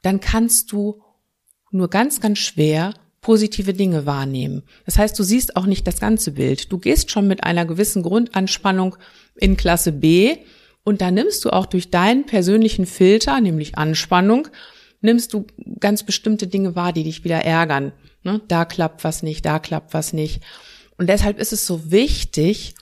dann 0.03 0.21
kannst 0.21 0.73
du 0.73 1.03
nur 1.71 1.89
ganz, 1.89 2.21
ganz 2.21 2.39
schwer 2.39 2.95
positive 3.21 3.75
Dinge 3.75 4.07
wahrnehmen. 4.07 4.63
Das 4.87 4.99
heißt, 4.99 5.19
du 5.19 5.23
siehst 5.23 5.57
auch 5.57 5.67
nicht 5.67 5.87
das 5.87 6.01
ganze 6.01 6.33
Bild. 6.33 6.73
Du 6.73 6.79
gehst 6.79 7.11
schon 7.11 7.27
mit 7.27 7.45
einer 7.45 7.67
gewissen 7.67 8.03
Grundanspannung 8.03 8.97
in 9.37 9.57
Klasse 9.57 9.93
B 9.93 10.39
und 10.85 11.01
da 11.01 11.11
nimmst 11.11 11.45
du 11.45 11.51
auch 11.51 11.67
durch 11.67 11.91
deinen 11.91 12.27
persönlichen 12.27 12.87
Filter, 12.87 13.41
nämlich 13.41 13.77
Anspannung, 13.77 14.49
nimmst 15.01 15.33
du 15.33 15.47
ganz 15.79 16.03
bestimmte 16.03 16.47
Dinge 16.47 16.75
wahr, 16.77 16.93
die 16.93 17.05
dich 17.05 17.25
wieder 17.25 17.45
ärgern. 17.45 17.93
Ne? 18.23 18.41
Da 18.49 18.65
klappt 18.65 19.05
was 19.05 19.23
nicht, 19.23 19.45
da 19.45 19.59
klappt 19.59 19.95
was 19.95 20.13
nicht. 20.13 20.43
Und 20.97 21.09
deshalb 21.09 21.39
ist 21.39 21.53
es 21.53 21.67
so 21.67 21.91
wichtig, 21.91 22.75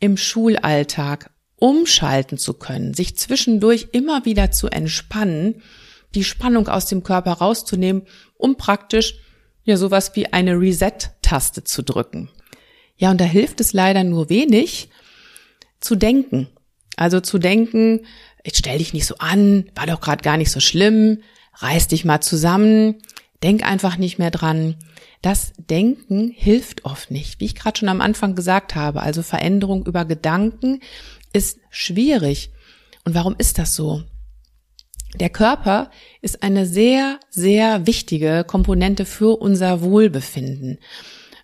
im 0.00 0.16
Schulalltag 0.16 1.30
umschalten 1.56 2.38
zu 2.38 2.54
können, 2.54 2.94
sich 2.94 3.16
zwischendurch 3.16 3.88
immer 3.92 4.24
wieder 4.24 4.50
zu 4.50 4.68
entspannen, 4.68 5.62
die 6.14 6.24
Spannung 6.24 6.68
aus 6.68 6.86
dem 6.86 7.04
Körper 7.04 7.32
rauszunehmen, 7.32 8.02
um 8.36 8.56
praktisch 8.56 9.16
ja 9.64 9.76
sowas 9.76 10.16
wie 10.16 10.32
eine 10.32 10.58
Reset-Taste 10.58 11.62
zu 11.62 11.82
drücken. 11.82 12.30
Ja, 12.96 13.10
und 13.10 13.20
da 13.20 13.24
hilft 13.24 13.60
es 13.60 13.72
leider 13.72 14.04
nur 14.04 14.28
wenig 14.30 14.88
zu 15.80 15.94
denken. 15.94 16.48
Also 16.96 17.20
zu 17.20 17.38
denken, 17.38 18.00
jetzt 18.44 18.58
stell 18.58 18.78
dich 18.78 18.92
nicht 18.92 19.06
so 19.06 19.16
an, 19.18 19.70
war 19.74 19.86
doch 19.86 20.00
gerade 20.00 20.22
gar 20.22 20.36
nicht 20.36 20.50
so 20.50 20.60
schlimm, 20.60 21.22
reiß 21.54 21.88
dich 21.88 22.04
mal 22.04 22.20
zusammen, 22.20 22.96
denk 23.42 23.64
einfach 23.64 23.96
nicht 23.96 24.18
mehr 24.18 24.30
dran. 24.30 24.76
Das 25.22 25.52
Denken 25.58 26.32
hilft 26.34 26.84
oft 26.84 27.10
nicht, 27.10 27.40
wie 27.40 27.46
ich 27.46 27.54
gerade 27.54 27.78
schon 27.78 27.88
am 27.88 28.00
Anfang 28.00 28.34
gesagt 28.34 28.74
habe. 28.74 29.02
Also 29.02 29.22
Veränderung 29.22 29.86
über 29.86 30.04
Gedanken 30.04 30.80
ist 31.32 31.58
schwierig. 31.70 32.50
Und 33.04 33.14
warum 33.14 33.34
ist 33.38 33.58
das 33.58 33.74
so? 33.74 34.02
Der 35.14 35.30
Körper 35.30 35.90
ist 36.22 36.42
eine 36.42 36.66
sehr, 36.66 37.18
sehr 37.30 37.86
wichtige 37.86 38.44
Komponente 38.46 39.04
für 39.04 39.40
unser 39.40 39.82
Wohlbefinden. 39.82 40.78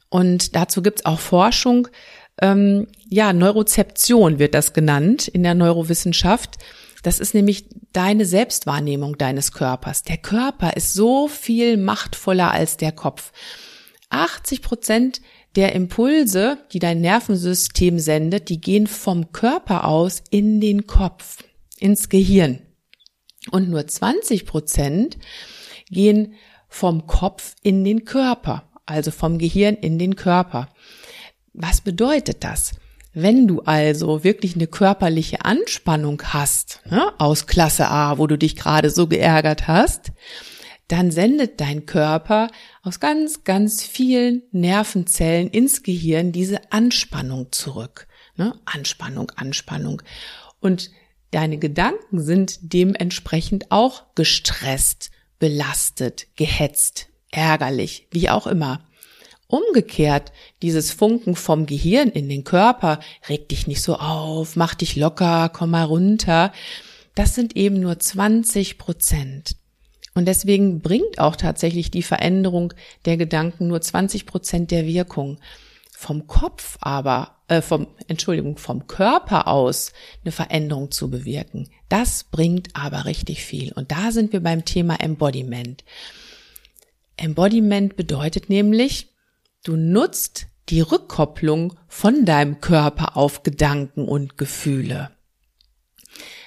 Und 0.08 0.54
dazu 0.54 0.82
gibt's 0.82 1.04
auch 1.04 1.18
Forschung. 1.18 1.88
Ähm, 2.40 2.86
ja, 3.08 3.32
Neurozeption 3.32 4.38
wird 4.38 4.54
das 4.54 4.72
genannt 4.72 5.26
in 5.26 5.42
der 5.42 5.54
Neurowissenschaft. 5.54 6.58
Das 7.02 7.20
ist 7.20 7.34
nämlich 7.34 7.66
deine 7.92 8.24
Selbstwahrnehmung 8.24 9.18
deines 9.18 9.52
Körpers. 9.52 10.02
Der 10.02 10.18
Körper 10.18 10.76
ist 10.76 10.94
so 10.94 11.28
viel 11.28 11.76
machtvoller 11.76 12.50
als 12.50 12.76
der 12.76 12.92
Kopf. 12.92 13.32
80 14.10 14.62
Prozent 14.62 15.20
der 15.56 15.74
Impulse, 15.74 16.58
die 16.72 16.78
dein 16.78 17.00
Nervensystem 17.00 17.98
sendet, 17.98 18.48
die 18.48 18.60
gehen 18.60 18.86
vom 18.86 19.32
Körper 19.32 19.86
aus 19.86 20.22
in 20.30 20.60
den 20.60 20.86
Kopf, 20.86 21.38
ins 21.78 22.08
Gehirn. 22.08 22.60
Und 23.50 23.70
nur 23.70 23.86
20 23.86 24.44
Prozent 24.44 25.18
gehen 25.88 26.34
vom 26.68 27.06
Kopf 27.06 27.54
in 27.62 27.84
den 27.84 28.04
Körper, 28.04 28.70
also 28.84 29.10
vom 29.10 29.38
Gehirn 29.38 29.76
in 29.76 29.98
den 29.98 30.16
Körper. 30.16 30.68
Was 31.52 31.80
bedeutet 31.80 32.44
das? 32.44 32.72
Wenn 33.18 33.48
du 33.48 33.62
also 33.62 34.24
wirklich 34.24 34.56
eine 34.56 34.66
körperliche 34.66 35.46
Anspannung 35.46 36.22
hast, 36.22 36.82
ne, 36.84 37.14
aus 37.16 37.46
Klasse 37.46 37.88
A, 37.88 38.18
wo 38.18 38.26
du 38.26 38.36
dich 38.36 38.56
gerade 38.56 38.90
so 38.90 39.06
geärgert 39.06 39.66
hast, 39.66 40.12
dann 40.88 41.10
sendet 41.10 41.58
dein 41.62 41.86
Körper 41.86 42.48
aus 42.82 43.00
ganz, 43.00 43.42
ganz 43.42 43.82
vielen 43.82 44.42
Nervenzellen 44.52 45.48
ins 45.48 45.82
Gehirn 45.82 46.30
diese 46.30 46.70
Anspannung 46.72 47.52
zurück. 47.52 48.06
Ne? 48.36 48.54
Anspannung, 48.66 49.32
Anspannung. 49.34 50.02
Und 50.60 50.90
deine 51.30 51.56
Gedanken 51.56 52.20
sind 52.20 52.58
dementsprechend 52.60 53.72
auch 53.72 54.14
gestresst, 54.14 55.10
belastet, 55.38 56.26
gehetzt, 56.36 57.06
ärgerlich, 57.30 58.08
wie 58.10 58.28
auch 58.28 58.46
immer. 58.46 58.85
Umgekehrt, 59.48 60.32
dieses 60.62 60.90
Funken 60.90 61.36
vom 61.36 61.66
Gehirn 61.66 62.08
in 62.08 62.28
den 62.28 62.42
Körper, 62.42 62.98
reg 63.28 63.48
dich 63.48 63.66
nicht 63.66 63.80
so 63.80 63.96
auf, 63.96 64.56
mach 64.56 64.74
dich 64.74 64.96
locker, 64.96 65.50
komm 65.52 65.70
mal 65.70 65.84
runter, 65.84 66.52
das 67.14 67.34
sind 67.34 67.56
eben 67.56 67.80
nur 67.80 67.98
20 67.98 68.76
Prozent. 68.76 69.56
Und 70.14 70.26
deswegen 70.26 70.80
bringt 70.80 71.18
auch 71.18 71.36
tatsächlich 71.36 71.90
die 71.90 72.02
Veränderung 72.02 72.72
der 73.04 73.16
Gedanken 73.16 73.68
nur 73.68 73.80
20 73.80 74.26
Prozent 74.26 74.70
der 74.70 74.86
Wirkung. 74.86 75.38
Vom 75.92 76.26
Kopf 76.26 76.78
aber, 76.80 77.36
äh, 77.48 77.62
vom, 77.62 77.86
Entschuldigung, 78.08 78.58
vom 78.58 78.86
Körper 78.86 79.46
aus 79.46 79.92
eine 80.24 80.32
Veränderung 80.32 80.90
zu 80.90 81.08
bewirken, 81.10 81.68
das 81.88 82.24
bringt 82.24 82.68
aber 82.74 83.04
richtig 83.04 83.44
viel. 83.44 83.72
Und 83.72 83.92
da 83.92 84.10
sind 84.10 84.32
wir 84.32 84.40
beim 84.40 84.64
Thema 84.64 84.96
Embodiment. 85.00 85.84
Embodiment 87.16 87.96
bedeutet 87.96 88.50
nämlich, 88.50 89.08
Du 89.66 89.74
nutzt 89.74 90.46
die 90.68 90.80
Rückkopplung 90.80 91.74
von 91.88 92.24
deinem 92.24 92.60
Körper 92.60 93.16
auf 93.16 93.42
Gedanken 93.42 94.06
und 94.06 94.38
Gefühle. 94.38 95.10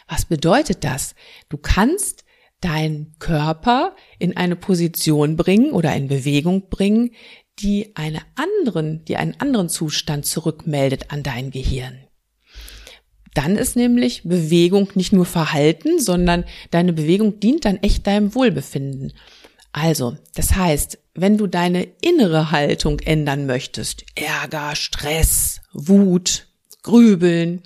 Was 0.07 0.23
bedeutet 0.23 0.85
das? 0.85 1.15
Du 1.49 1.57
kannst 1.57 2.23
deinen 2.61 3.15
Körper 3.19 3.93
in 4.19 4.38
eine 4.38 4.55
Position 4.55 5.35
bringen 5.35 5.71
oder 5.71 5.93
in 5.97 6.07
Bewegung 6.07 6.69
bringen, 6.69 7.11
die 7.59 7.93
eine 7.97 8.21
anderen, 8.35 9.03
die 9.03 9.17
einen 9.17 9.35
anderen 9.38 9.67
Zustand 9.67 10.25
zurückmeldet 10.25 11.11
an 11.11 11.21
dein 11.21 11.51
Gehirn. 11.51 12.07
Dann 13.33 13.57
ist 13.57 13.75
nämlich 13.75 14.23
Bewegung 14.23 14.91
nicht 14.95 15.11
nur 15.11 15.25
Verhalten, 15.25 15.99
sondern 15.99 16.45
deine 16.71 16.93
Bewegung 16.93 17.41
dient 17.41 17.65
dann 17.65 17.83
echt 17.83 18.07
deinem 18.07 18.33
Wohlbefinden. 18.33 19.11
Also, 19.71 20.17
das 20.35 20.55
heißt, 20.55 20.97
wenn 21.13 21.37
du 21.37 21.48
deine 21.48 21.83
innere 22.01 22.51
Haltung 22.51 23.00
ändern 23.00 23.46
möchtest, 23.46 24.03
Ärger, 24.15 24.75
Stress, 24.75 25.61
Wut, 25.74 26.48
Grübeln, 26.81 27.61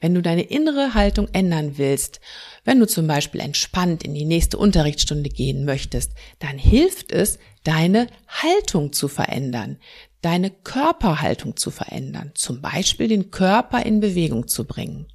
wenn 0.00 0.14
du 0.14 0.22
deine 0.22 0.42
innere 0.42 0.94
Haltung 0.94 1.28
ändern 1.32 1.78
willst, 1.78 2.20
wenn 2.64 2.78
du 2.78 2.86
zum 2.86 3.06
Beispiel 3.06 3.40
entspannt 3.40 4.04
in 4.04 4.14
die 4.14 4.26
nächste 4.26 4.58
Unterrichtsstunde 4.58 5.30
gehen 5.30 5.64
möchtest, 5.64 6.12
dann 6.38 6.58
hilft 6.58 7.10
es, 7.10 7.38
deine 7.64 8.06
Haltung 8.28 8.92
zu 8.92 9.08
verändern, 9.08 9.78
deine 10.22 10.50
Körperhaltung 10.50 11.56
zu 11.56 11.70
verändern, 11.70 12.32
zum 12.34 12.60
Beispiel 12.60 13.08
den 13.08 13.30
Körper 13.30 13.84
in 13.84 14.00
Bewegung 14.00 14.46
zu 14.46 14.64
bringen. 14.64 15.06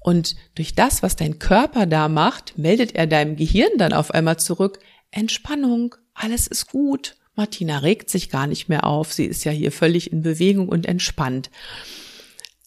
Und 0.00 0.36
durch 0.54 0.74
das, 0.74 1.02
was 1.02 1.16
dein 1.16 1.38
Körper 1.38 1.86
da 1.86 2.08
macht, 2.08 2.58
meldet 2.58 2.94
er 2.94 3.06
deinem 3.06 3.36
Gehirn 3.36 3.70
dann 3.78 3.94
auf 3.94 4.10
einmal 4.10 4.38
zurück, 4.38 4.78
Entspannung, 5.14 5.94
alles 6.12 6.46
ist 6.46 6.68
gut. 6.68 7.16
Martina 7.36 7.78
regt 7.78 8.10
sich 8.10 8.30
gar 8.30 8.46
nicht 8.46 8.68
mehr 8.68 8.84
auf. 8.84 9.12
Sie 9.12 9.24
ist 9.24 9.44
ja 9.44 9.52
hier 9.52 9.72
völlig 9.72 10.12
in 10.12 10.22
Bewegung 10.22 10.68
und 10.68 10.86
entspannt. 10.86 11.50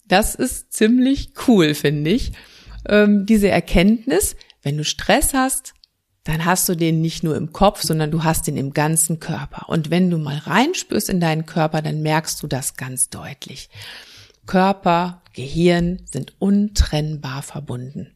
Das 0.06 0.34
ist 0.34 0.72
ziemlich 0.72 1.32
cool, 1.46 1.74
finde 1.74 2.10
ich. 2.10 2.32
Ähm, 2.86 3.26
diese 3.26 3.48
Erkenntnis, 3.48 4.36
wenn 4.62 4.76
du 4.76 4.84
Stress 4.84 5.34
hast, 5.34 5.74
dann 6.24 6.44
hast 6.44 6.68
du 6.68 6.74
den 6.74 7.00
nicht 7.00 7.22
nur 7.22 7.36
im 7.36 7.52
Kopf, 7.52 7.82
sondern 7.82 8.10
du 8.10 8.24
hast 8.24 8.46
den 8.46 8.56
im 8.56 8.74
ganzen 8.74 9.18
Körper. 9.18 9.68
Und 9.68 9.90
wenn 9.90 10.10
du 10.10 10.18
mal 10.18 10.36
reinspürst 10.36 11.08
in 11.08 11.20
deinen 11.20 11.46
Körper, 11.46 11.80
dann 11.80 12.02
merkst 12.02 12.42
du 12.42 12.46
das 12.46 12.76
ganz 12.76 13.08
deutlich. 13.08 13.70
Körper, 14.44 15.22
Gehirn 15.34 16.02
sind 16.10 16.34
untrennbar 16.38 17.42
verbunden. 17.42 18.14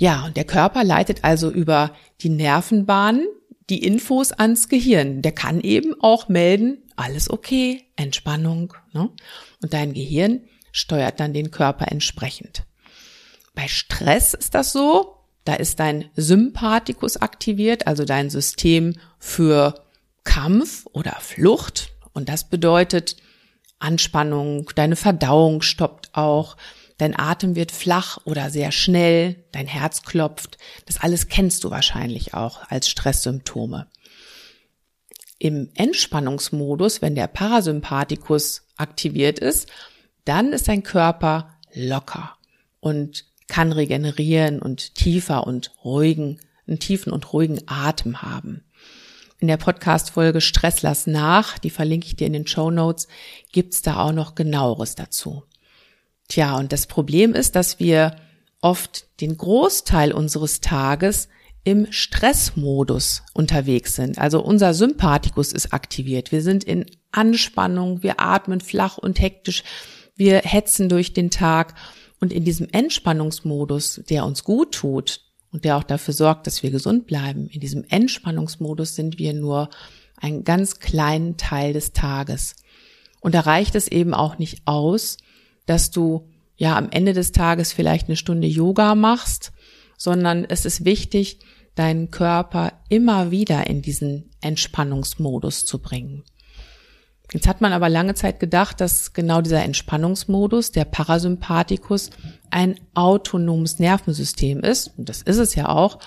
Ja, 0.00 0.24
und 0.24 0.38
der 0.38 0.44
Körper 0.44 0.82
leitet 0.82 1.24
also 1.24 1.50
über 1.50 1.94
die 2.22 2.30
Nervenbahnen 2.30 3.26
die 3.68 3.84
Infos 3.84 4.32
ans 4.32 4.70
Gehirn. 4.70 5.20
Der 5.20 5.32
kann 5.32 5.60
eben 5.60 5.94
auch 6.00 6.26
melden, 6.30 6.78
alles 6.96 7.28
okay, 7.28 7.84
Entspannung. 7.96 8.72
Ne? 8.94 9.10
Und 9.62 9.74
dein 9.74 9.92
Gehirn 9.92 10.40
steuert 10.72 11.20
dann 11.20 11.34
den 11.34 11.50
Körper 11.50 11.92
entsprechend. 11.92 12.62
Bei 13.54 13.68
Stress 13.68 14.32
ist 14.32 14.54
das 14.54 14.72
so, 14.72 15.18
da 15.44 15.52
ist 15.52 15.80
dein 15.80 16.08
Sympathikus 16.16 17.18
aktiviert, 17.18 17.86
also 17.86 18.06
dein 18.06 18.30
System 18.30 18.94
für 19.18 19.84
Kampf 20.24 20.86
oder 20.92 21.18
Flucht. 21.20 21.92
Und 22.14 22.30
das 22.30 22.48
bedeutet 22.48 23.16
Anspannung, 23.80 24.70
deine 24.74 24.96
Verdauung 24.96 25.60
stoppt 25.60 26.14
auch, 26.14 26.56
dein 27.00 27.18
Atem 27.18 27.56
wird 27.56 27.72
flach 27.72 28.18
oder 28.24 28.50
sehr 28.50 28.72
schnell, 28.72 29.44
dein 29.52 29.66
Herz 29.66 30.02
klopft. 30.02 30.58
Das 30.86 31.00
alles 31.00 31.28
kennst 31.28 31.64
du 31.64 31.70
wahrscheinlich 31.70 32.34
auch 32.34 32.68
als 32.68 32.90
Stresssymptome. 32.90 33.86
Im 35.38 35.70
Entspannungsmodus, 35.74 37.00
wenn 37.00 37.14
der 37.14 37.26
Parasympathikus 37.26 38.66
aktiviert 38.76 39.38
ist, 39.38 39.68
dann 40.26 40.52
ist 40.52 40.68
dein 40.68 40.82
Körper 40.82 41.56
locker 41.72 42.36
und 42.80 43.24
kann 43.48 43.72
regenerieren 43.72 44.60
und 44.60 44.94
tiefer 44.94 45.46
und 45.46 45.72
ruhigen, 45.82 46.40
einen 46.66 46.78
tiefen 46.78 47.12
und 47.12 47.32
ruhigen 47.32 47.62
Atem 47.66 48.20
haben. 48.20 48.64
In 49.38 49.48
der 49.48 49.56
Podcast-Folge 49.56 50.42
Stress 50.42 50.82
lass 50.82 51.06
nach, 51.06 51.58
die 51.58 51.70
verlinke 51.70 52.06
ich 52.06 52.16
dir 52.16 52.26
in 52.26 52.34
den 52.34 52.46
Show 52.46 52.70
Notes, 52.70 53.08
gibt's 53.52 53.80
da 53.80 53.98
auch 54.00 54.12
noch 54.12 54.34
genaueres 54.34 54.94
dazu. 54.96 55.44
Tja, 56.30 56.56
und 56.56 56.72
das 56.72 56.86
Problem 56.86 57.34
ist, 57.34 57.56
dass 57.56 57.80
wir 57.80 58.14
oft 58.60 59.06
den 59.20 59.36
Großteil 59.36 60.12
unseres 60.12 60.60
Tages 60.60 61.28
im 61.64 61.90
Stressmodus 61.90 63.22
unterwegs 63.34 63.96
sind. 63.96 64.16
Also 64.18 64.40
unser 64.40 64.72
Sympathikus 64.72 65.52
ist 65.52 65.74
aktiviert. 65.74 66.30
Wir 66.30 66.40
sind 66.40 66.62
in 66.62 66.86
Anspannung, 67.10 68.04
wir 68.04 68.20
atmen 68.20 68.60
flach 68.60 68.96
und 68.96 69.20
hektisch, 69.20 69.64
wir 70.14 70.38
hetzen 70.38 70.88
durch 70.88 71.12
den 71.12 71.30
Tag 71.30 71.74
und 72.20 72.32
in 72.32 72.44
diesem 72.44 72.68
Entspannungsmodus, 72.70 74.02
der 74.08 74.24
uns 74.24 74.44
gut 74.44 74.72
tut 74.72 75.22
und 75.50 75.64
der 75.64 75.76
auch 75.76 75.82
dafür 75.82 76.14
sorgt, 76.14 76.46
dass 76.46 76.62
wir 76.62 76.70
gesund 76.70 77.08
bleiben, 77.08 77.48
in 77.48 77.60
diesem 77.60 77.84
Entspannungsmodus 77.88 78.94
sind 78.94 79.18
wir 79.18 79.34
nur 79.34 79.68
einen 80.16 80.44
ganz 80.44 80.78
kleinen 80.78 81.36
Teil 81.38 81.72
des 81.72 81.92
Tages. 81.92 82.54
Und 83.20 83.34
da 83.34 83.40
reicht 83.40 83.74
es 83.74 83.88
eben 83.88 84.14
auch 84.14 84.38
nicht 84.38 84.62
aus, 84.66 85.16
dass 85.70 85.92
du 85.92 86.28
ja 86.56 86.76
am 86.76 86.90
Ende 86.90 87.12
des 87.12 87.30
Tages 87.30 87.72
vielleicht 87.72 88.08
eine 88.08 88.16
Stunde 88.16 88.48
Yoga 88.48 88.96
machst, 88.96 89.52
sondern 89.96 90.44
es 90.44 90.64
ist 90.64 90.84
wichtig, 90.84 91.38
deinen 91.76 92.10
Körper 92.10 92.72
immer 92.88 93.30
wieder 93.30 93.68
in 93.68 93.82
diesen 93.82 94.30
Entspannungsmodus 94.40 95.64
zu 95.64 95.78
bringen. 95.78 96.24
Jetzt 97.32 97.46
hat 97.46 97.60
man 97.60 97.72
aber 97.72 97.88
lange 97.88 98.14
Zeit 98.14 98.40
gedacht, 98.40 98.80
dass 98.80 99.12
genau 99.12 99.42
dieser 99.42 99.62
Entspannungsmodus, 99.62 100.72
der 100.72 100.86
Parasympathikus, 100.86 102.10
ein 102.50 102.74
autonomes 102.94 103.78
Nervensystem 103.78 104.58
ist. 104.58 104.90
Und 104.98 105.08
das 105.08 105.22
ist 105.22 105.38
es 105.38 105.54
ja 105.54 105.68
auch. 105.68 106.00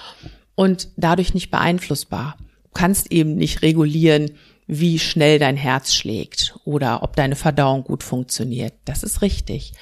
Und 0.55 0.89
dadurch 0.97 1.33
nicht 1.33 1.51
beeinflussbar. 1.51 2.35
Du 2.65 2.71
kannst 2.73 3.13
eben 3.13 3.35
nicht 3.35 3.61
regulieren, 3.61 4.31
wie 4.79 4.99
schnell 4.99 5.39
dein 5.39 5.57
Herz 5.57 5.93
schlägt 5.93 6.55
oder 6.65 7.03
ob 7.03 7.15
deine 7.15 7.35
Verdauung 7.35 7.83
gut 7.83 8.03
funktioniert. 8.03 8.73
Das 8.85 9.03
ist 9.03 9.21
richtig. 9.21 9.73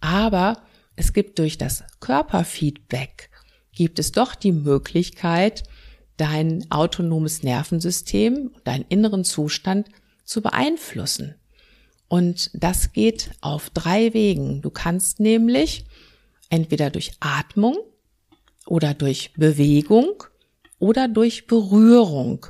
Aber 0.00 0.62
es 0.96 1.12
gibt 1.12 1.38
durch 1.38 1.58
das 1.58 1.84
Körperfeedback 2.00 3.30
gibt 3.72 3.98
es 3.98 4.12
doch 4.12 4.34
die 4.34 4.52
Möglichkeit, 4.52 5.64
dein 6.16 6.70
autonomes 6.70 7.42
Nervensystem, 7.42 8.52
deinen 8.64 8.86
inneren 8.88 9.22
Zustand 9.22 9.88
zu 10.24 10.40
beeinflussen. 10.40 11.34
Und 12.08 12.50
das 12.54 12.92
geht 12.92 13.30
auf 13.40 13.70
drei 13.70 14.14
Wegen. 14.14 14.62
Du 14.62 14.70
kannst 14.70 15.20
nämlich 15.20 15.84
entweder 16.48 16.90
durch 16.90 17.12
Atmung 17.20 17.76
oder 18.66 18.94
durch 18.94 19.32
Bewegung 19.34 20.22
oder 20.78 21.08
durch 21.08 21.46
Berührung 21.46 22.46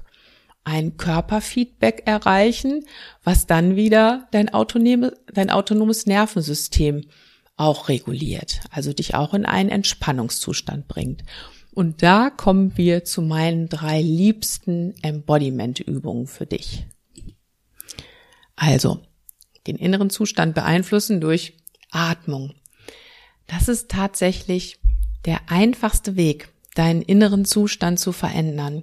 ein 0.66 0.96
Körperfeedback 0.96 2.02
erreichen, 2.06 2.84
was 3.22 3.46
dann 3.46 3.76
wieder 3.76 4.26
dein, 4.32 4.52
autonome, 4.52 5.12
dein 5.32 5.48
autonomes 5.48 6.06
Nervensystem 6.06 7.04
auch 7.56 7.88
reguliert, 7.88 8.62
also 8.70 8.92
dich 8.92 9.14
auch 9.14 9.32
in 9.32 9.46
einen 9.46 9.70
Entspannungszustand 9.70 10.88
bringt. 10.88 11.22
Und 11.72 12.02
da 12.02 12.30
kommen 12.30 12.76
wir 12.76 13.04
zu 13.04 13.22
meinen 13.22 13.68
drei 13.68 14.02
liebsten 14.02 14.94
Embodiment-Übungen 15.02 16.26
für 16.26 16.46
dich. 16.46 16.86
Also, 18.56 19.02
den 19.68 19.76
inneren 19.76 20.10
Zustand 20.10 20.56
beeinflussen 20.56 21.20
durch 21.20 21.58
Atmung. 21.92 22.54
Das 23.46 23.68
ist 23.68 23.88
tatsächlich 23.88 24.80
der 25.26 25.48
einfachste 25.48 26.16
Weg, 26.16 26.48
deinen 26.74 27.02
inneren 27.02 27.44
Zustand 27.44 28.00
zu 28.00 28.10
verändern. 28.10 28.82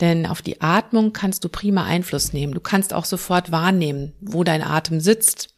Denn 0.00 0.26
auf 0.26 0.42
die 0.42 0.60
Atmung 0.60 1.12
kannst 1.12 1.44
du 1.44 1.48
prima 1.48 1.84
Einfluss 1.84 2.32
nehmen. 2.32 2.52
Du 2.52 2.60
kannst 2.60 2.92
auch 2.92 3.04
sofort 3.04 3.50
wahrnehmen, 3.50 4.12
wo 4.20 4.44
dein 4.44 4.62
Atem 4.62 5.00
sitzt, 5.00 5.54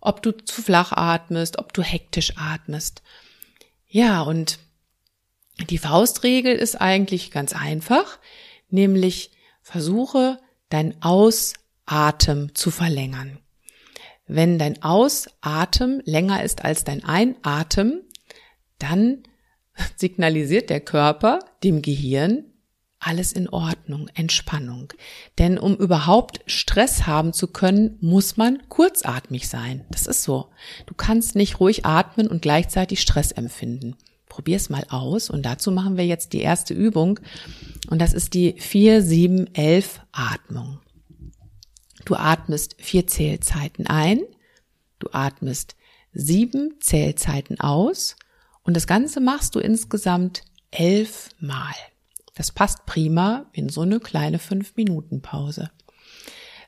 ob 0.00 0.22
du 0.22 0.32
zu 0.32 0.62
flach 0.62 0.92
atmest, 0.92 1.58
ob 1.58 1.72
du 1.72 1.82
hektisch 1.82 2.34
atmest. 2.36 3.02
Ja, 3.88 4.22
und 4.22 4.58
die 5.68 5.78
Faustregel 5.78 6.54
ist 6.54 6.80
eigentlich 6.80 7.30
ganz 7.30 7.54
einfach, 7.54 8.18
nämlich 8.70 9.32
versuche 9.62 10.38
dein 10.70 11.00
Ausatmen 11.02 12.54
zu 12.54 12.70
verlängern. 12.70 13.38
Wenn 14.26 14.58
dein 14.58 14.82
Ausatmen 14.82 16.02
länger 16.04 16.42
ist 16.42 16.64
als 16.64 16.84
dein 16.84 17.04
Einatmen, 17.04 18.02
dann 18.78 19.24
signalisiert 19.96 20.70
der 20.70 20.80
Körper 20.80 21.40
dem 21.62 21.82
Gehirn, 21.82 22.51
alles 23.02 23.32
in 23.32 23.48
Ordnung, 23.48 24.08
Entspannung. 24.14 24.92
Denn 25.38 25.58
um 25.58 25.76
überhaupt 25.76 26.40
Stress 26.46 27.06
haben 27.06 27.32
zu 27.32 27.48
können, 27.48 27.98
muss 28.00 28.36
man 28.36 28.62
kurzatmig 28.68 29.48
sein. 29.48 29.84
Das 29.90 30.06
ist 30.06 30.22
so. 30.22 30.50
Du 30.86 30.94
kannst 30.94 31.34
nicht 31.34 31.60
ruhig 31.60 31.84
atmen 31.84 32.28
und 32.28 32.42
gleichzeitig 32.42 33.00
Stress 33.00 33.32
empfinden. 33.32 33.96
Probier's 34.28 34.70
mal 34.70 34.86
aus 34.88 35.28
und 35.28 35.42
dazu 35.42 35.70
machen 35.70 35.96
wir 35.96 36.06
jetzt 36.06 36.32
die 36.32 36.40
erste 36.40 36.72
Übung 36.72 37.20
und 37.90 38.00
das 38.00 38.14
ist 38.14 38.32
die 38.32 38.54
4-7-11 38.54 40.00
Atmung. 40.12 40.80
Du 42.04 42.14
atmest 42.14 42.76
vier 42.78 43.06
Zählzeiten 43.06 43.86
ein, 43.86 44.20
du 44.98 45.08
atmest 45.12 45.76
sieben 46.14 46.80
Zählzeiten 46.80 47.60
aus 47.60 48.16
und 48.62 48.74
das 48.74 48.86
Ganze 48.86 49.20
machst 49.20 49.54
du 49.54 49.60
insgesamt 49.60 50.42
elf 50.70 51.28
Mal. 51.38 51.74
Das 52.34 52.50
passt 52.50 52.86
prima 52.86 53.46
in 53.52 53.68
so 53.68 53.82
eine 53.82 54.00
kleine 54.00 54.38
fünf 54.38 54.76
Minuten 54.76 55.20
Pause. 55.20 55.70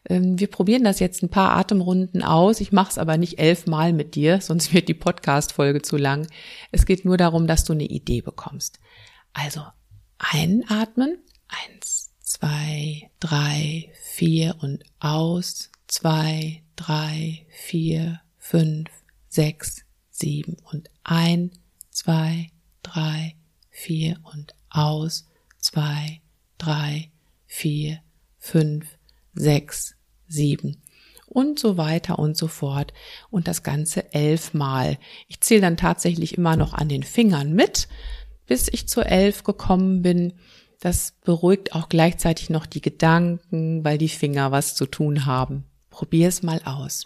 Ähm, 0.09 0.38
wir 0.38 0.48
probieren 0.48 0.85
das 0.85 1.00
jetzt 1.00 1.22
ein 1.22 1.31
paar 1.31 1.57
Atemrunden 1.57 2.22
aus. 2.22 2.61
Ich 2.61 2.72
mache 2.72 2.90
es 2.90 2.98
aber 2.98 3.16
nicht 3.16 3.38
elfmal 3.38 3.92
mit 3.92 4.14
dir, 4.14 4.40
sonst 4.42 4.74
wird 4.74 4.88
die 4.88 4.94
Podcast-Folge 4.94 5.83
zu 5.83 5.96
lang. 5.96 6.27
Es 6.70 6.85
geht 6.87 7.05
nur 7.05 7.16
darum, 7.16 7.46
dass 7.46 7.64
du 7.64 7.72
eine 7.72 7.87
Idee 7.87 8.20
bekommst. 8.20 8.79
Also 9.33 9.62
einatmen. 10.18 11.18
Eins, 11.48 12.11
zwei, 12.20 13.11
drei, 13.20 13.90
vier 13.94 14.57
und 14.61 14.85
aus. 15.00 15.70
Zwei, 15.87 16.62
drei, 16.77 17.46
vier, 17.48 18.20
fünf, 18.38 18.90
sechs, 19.29 19.85
sieben 20.11 20.57
und 20.72 20.90
ein, 21.05 21.50
zwei, 21.90 22.50
drei, 22.83 23.37
vier 23.70 24.18
und 24.33 24.55
aus 24.70 25.27
zwei, 25.74 26.20
drei, 26.56 27.10
vier, 27.46 27.98
fünf, 28.38 28.87
sechs, 29.34 29.96
sieben 30.28 30.80
und 31.26 31.58
so 31.58 31.76
weiter 31.76 32.20
und 32.20 32.37
so 32.37 32.46
fort 32.46 32.92
und 33.28 33.48
das 33.48 33.64
Ganze 33.64 34.14
elfmal. 34.14 34.98
Ich 35.26 35.40
zähle 35.40 35.62
dann 35.62 35.76
tatsächlich 35.76 36.38
immer 36.38 36.54
noch 36.56 36.74
an 36.74 36.88
den 36.88 37.02
Fingern 37.02 37.54
mit, 37.54 37.88
bis 38.46 38.68
ich 38.68 38.87
zur 38.87 39.06
elf 39.06 39.42
gekommen 39.42 40.02
bin. 40.02 40.34
Das 40.78 41.14
beruhigt 41.24 41.74
auch 41.74 41.88
gleichzeitig 41.88 42.50
noch 42.50 42.66
die 42.66 42.80
Gedanken, 42.80 43.84
weil 43.84 43.98
die 43.98 44.08
Finger 44.08 44.52
was 44.52 44.76
zu 44.76 44.87
tun 44.87 45.26
haben. 45.26 45.64
Probier 45.90 46.28
es 46.28 46.44
mal 46.44 46.60
aus. 46.64 47.02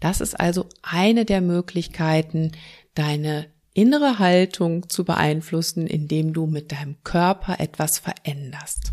Das 0.00 0.22
ist 0.22 0.40
also 0.40 0.64
eine 0.80 1.26
der 1.26 1.42
Möglichkeiten, 1.42 2.52
deine 2.94 3.52
innere 3.76 4.18
Haltung 4.18 4.88
zu 4.88 5.04
beeinflussen, 5.04 5.86
indem 5.86 6.32
du 6.32 6.46
mit 6.46 6.72
deinem 6.72 6.96
Körper 7.04 7.60
etwas 7.60 7.98
veränderst. 7.98 8.92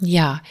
Ja, 0.00 0.42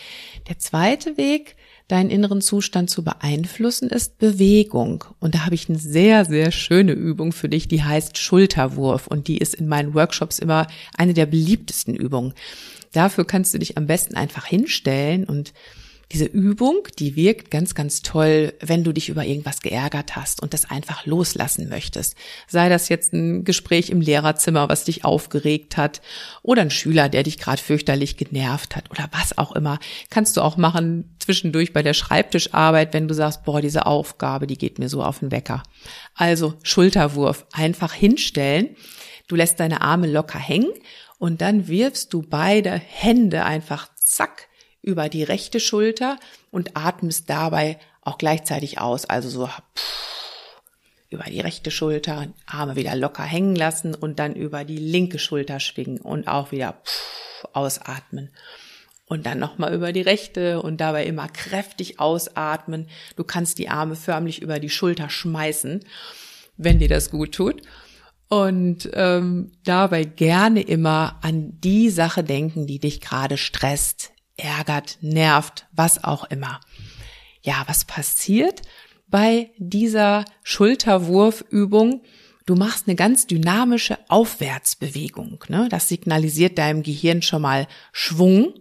der 0.48 0.60
zweite 0.60 1.18
Weg, 1.18 1.56
deinen 1.88 2.12
inneren 2.12 2.42
Zustand 2.42 2.92
zu 2.92 3.04
beeinflussen, 3.04 3.90
ist 3.90 4.20
Bewegung. 4.20 5.04
Und 5.20 5.34
da 5.34 5.46
habe 5.46 5.56
ich 5.56 5.68
eine 5.68 5.80
sehr, 5.80 6.24
sehr 6.26 6.52
schöne 6.52 6.92
Übung 6.92 7.32
für 7.32 7.50
dich, 7.50 7.68
die 7.68 7.84
heißt 7.84 8.20
Schulterwurf. 8.20 9.08
Und 9.08 9.28
die 9.28 9.40
ist 9.40 9.56
in 9.56 9.68
meinen 9.68 9.96
Workshops 9.96 10.38
immer 10.38 10.68
eine 10.96 11.16
der 11.16 11.26
beliebtesten 11.26 11.96
Übungen. 11.96 12.34
Dafür 12.94 13.26
kannst 13.26 13.54
du 13.54 13.58
dich 13.58 13.76
am 13.76 13.88
besten 13.88 14.16
einfach 14.16 14.46
hinstellen 14.46 15.24
und 15.24 15.54
diese 16.12 16.26
Übung, 16.26 16.88
die 17.00 17.16
wirkt 17.16 17.52
ganz, 17.52 17.74
ganz 17.74 18.02
toll, 18.02 18.54
wenn 18.60 18.84
du 18.84 18.92
dich 18.92 19.08
über 19.10 19.26
irgendwas 19.26 19.62
geärgert 19.62 20.16
hast 20.16 20.42
und 20.42 20.54
das 20.54 20.70
einfach 20.70 21.06
loslassen 21.06 21.70
möchtest. 21.70 22.16
Sei 22.48 22.68
das 22.68 22.90
jetzt 22.90 23.14
ein 23.14 23.46
Gespräch 23.46 23.90
im 23.90 24.02
Lehrerzimmer, 24.02 24.68
was 24.68 24.84
dich 24.84 25.06
aufgeregt 25.06 25.78
hat, 25.78 26.02
oder 26.42 26.64
ein 26.64 26.72
Schüler, 26.72 27.08
der 27.08 27.24
dich 27.24 27.38
gerade 27.38 27.62
fürchterlich 27.62 28.18
genervt 28.18 28.76
hat 28.76 28.92
oder 28.92 29.10
was 29.12 29.38
auch 29.38 29.54
immer. 29.54 29.80
Kannst 30.10 30.36
du 30.36 30.42
auch 30.42 30.58
machen 30.58 31.16
zwischendurch 31.20 31.72
bei 31.72 31.82
der 31.82 31.94
Schreibtischarbeit, 31.94 32.94
wenn 32.94 33.08
du 33.08 33.14
sagst, 33.14 33.44
boah, 33.44 33.62
diese 33.62 33.86
Aufgabe, 33.86 34.48
die 34.48 34.58
geht 34.58 34.80
mir 34.80 34.90
so 34.90 35.04
auf 35.04 35.20
den 35.20 35.32
Wecker. 35.32 35.64
Also 36.14 36.56
Schulterwurf, 36.64 37.46
einfach 37.54 37.94
hinstellen. 37.94 38.76
Du 39.28 39.36
lässt 39.36 39.62
deine 39.62 39.82
Arme 39.82 40.08
locker 40.08 40.40
hängen 40.40 40.72
und 41.20 41.42
dann 41.42 41.70
wirfst 41.70 42.12
du 42.14 42.22
beide 42.22 42.72
Hände 42.72 43.46
einfach 43.46 43.88
zack 43.96 44.50
über 44.82 45.10
die 45.10 45.24
rechte 45.24 45.60
Schulter 45.60 46.18
und 46.50 46.76
atmest 46.76 47.30
dabei 47.30 47.80
auch 48.02 48.18
gleichzeitig 48.18 48.80
aus. 48.80 49.06
Also 49.06 49.30
so 49.30 49.50
über 51.10 51.26
die 51.26 51.42
rechte 51.42 51.72
Schulter, 51.72 52.28
Arme 52.48 52.76
wieder 52.76 52.96
locker 52.96 53.24
hängen 53.24 53.56
lassen 53.56 53.94
und 53.94 54.18
dann 54.18 54.34
über 54.34 54.64
die 54.64 54.78
linke 54.78 55.20
Schulter 55.20 55.60
schwingen 55.60 56.00
und 56.00 56.28
auch 56.28 56.52
wieder 56.52 56.82
ausatmen. 57.54 58.30
Und 59.06 59.26
dann 59.26 59.40
nochmal 59.40 59.74
über 59.74 59.92
die 59.92 60.02
rechte 60.02 60.62
und 60.62 60.80
dabei 60.80 61.06
immer 61.06 61.28
kräftig 61.28 62.00
ausatmen. 62.00 62.88
Du 63.18 63.26
kannst 63.26 63.58
die 63.58 63.68
Arme 63.68 63.98
förmlich 63.98 64.42
über 64.42 64.60
die 64.60 64.70
Schulter 64.70 65.10
schmeißen, 65.10 65.84
wenn 66.56 66.80
dir 66.80 66.88
das 66.88 67.12
gut 67.12 67.34
tut. 67.34 67.62
Und 68.30 68.90
ähm, 68.94 69.52
dabei 69.66 70.06
gerne 70.06 70.62
immer 70.62 71.20
an 71.22 71.60
die 71.60 71.90
Sache 71.90 72.24
denken, 72.24 72.68
die 72.68 72.80
dich 72.80 73.02
gerade 73.02 73.36
stresst, 73.36 74.14
ärgert, 74.42 74.98
nervt, 75.02 75.66
was 75.72 76.04
auch 76.04 76.26
immer. 76.26 76.60
Ja, 77.42 77.64
was 77.68 77.86
passiert 77.86 78.62
bei 79.08 79.52
dieser 79.58 80.26
Schulterwurfübung? 80.44 82.04
Du 82.46 82.56
machst 82.56 82.88
eine 82.88 82.96
ganz 82.96 83.28
dynamische 83.28 83.98
Aufwärtsbewegung. 84.08 85.44
Ne? 85.48 85.68
Das 85.70 85.88
signalisiert 85.88 86.58
deinem 86.58 86.84
Gehirn 86.84 87.22
schon 87.22 87.42
mal 87.42 87.68
Schwung 87.92 88.54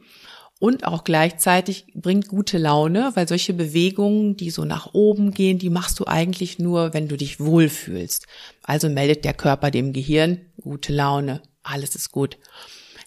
und 0.60 0.84
auch 0.84 1.04
gleichzeitig 1.04 1.86
bringt 1.94 2.28
gute 2.28 2.58
Laune, 2.58 3.12
weil 3.14 3.26
solche 3.26 3.54
Bewegungen, 3.54 4.36
die 4.36 4.50
so 4.50 4.66
nach 4.66 4.92
oben 4.92 5.30
gehen, 5.30 5.58
die 5.58 5.70
machst 5.70 5.98
du 5.98 6.06
eigentlich 6.06 6.58
nur, 6.58 6.92
wenn 6.92 7.08
du 7.08 7.16
dich 7.16 7.40
wohlfühlst. 7.40 8.26
Also 8.62 8.90
meldet 8.90 9.24
der 9.24 9.32
Körper 9.32 9.70
dem 9.70 9.94
Gehirn 9.94 10.42
gute 10.60 10.92
Laune, 10.92 11.40
alles 11.62 11.96
ist 11.96 12.12
gut. 12.12 12.36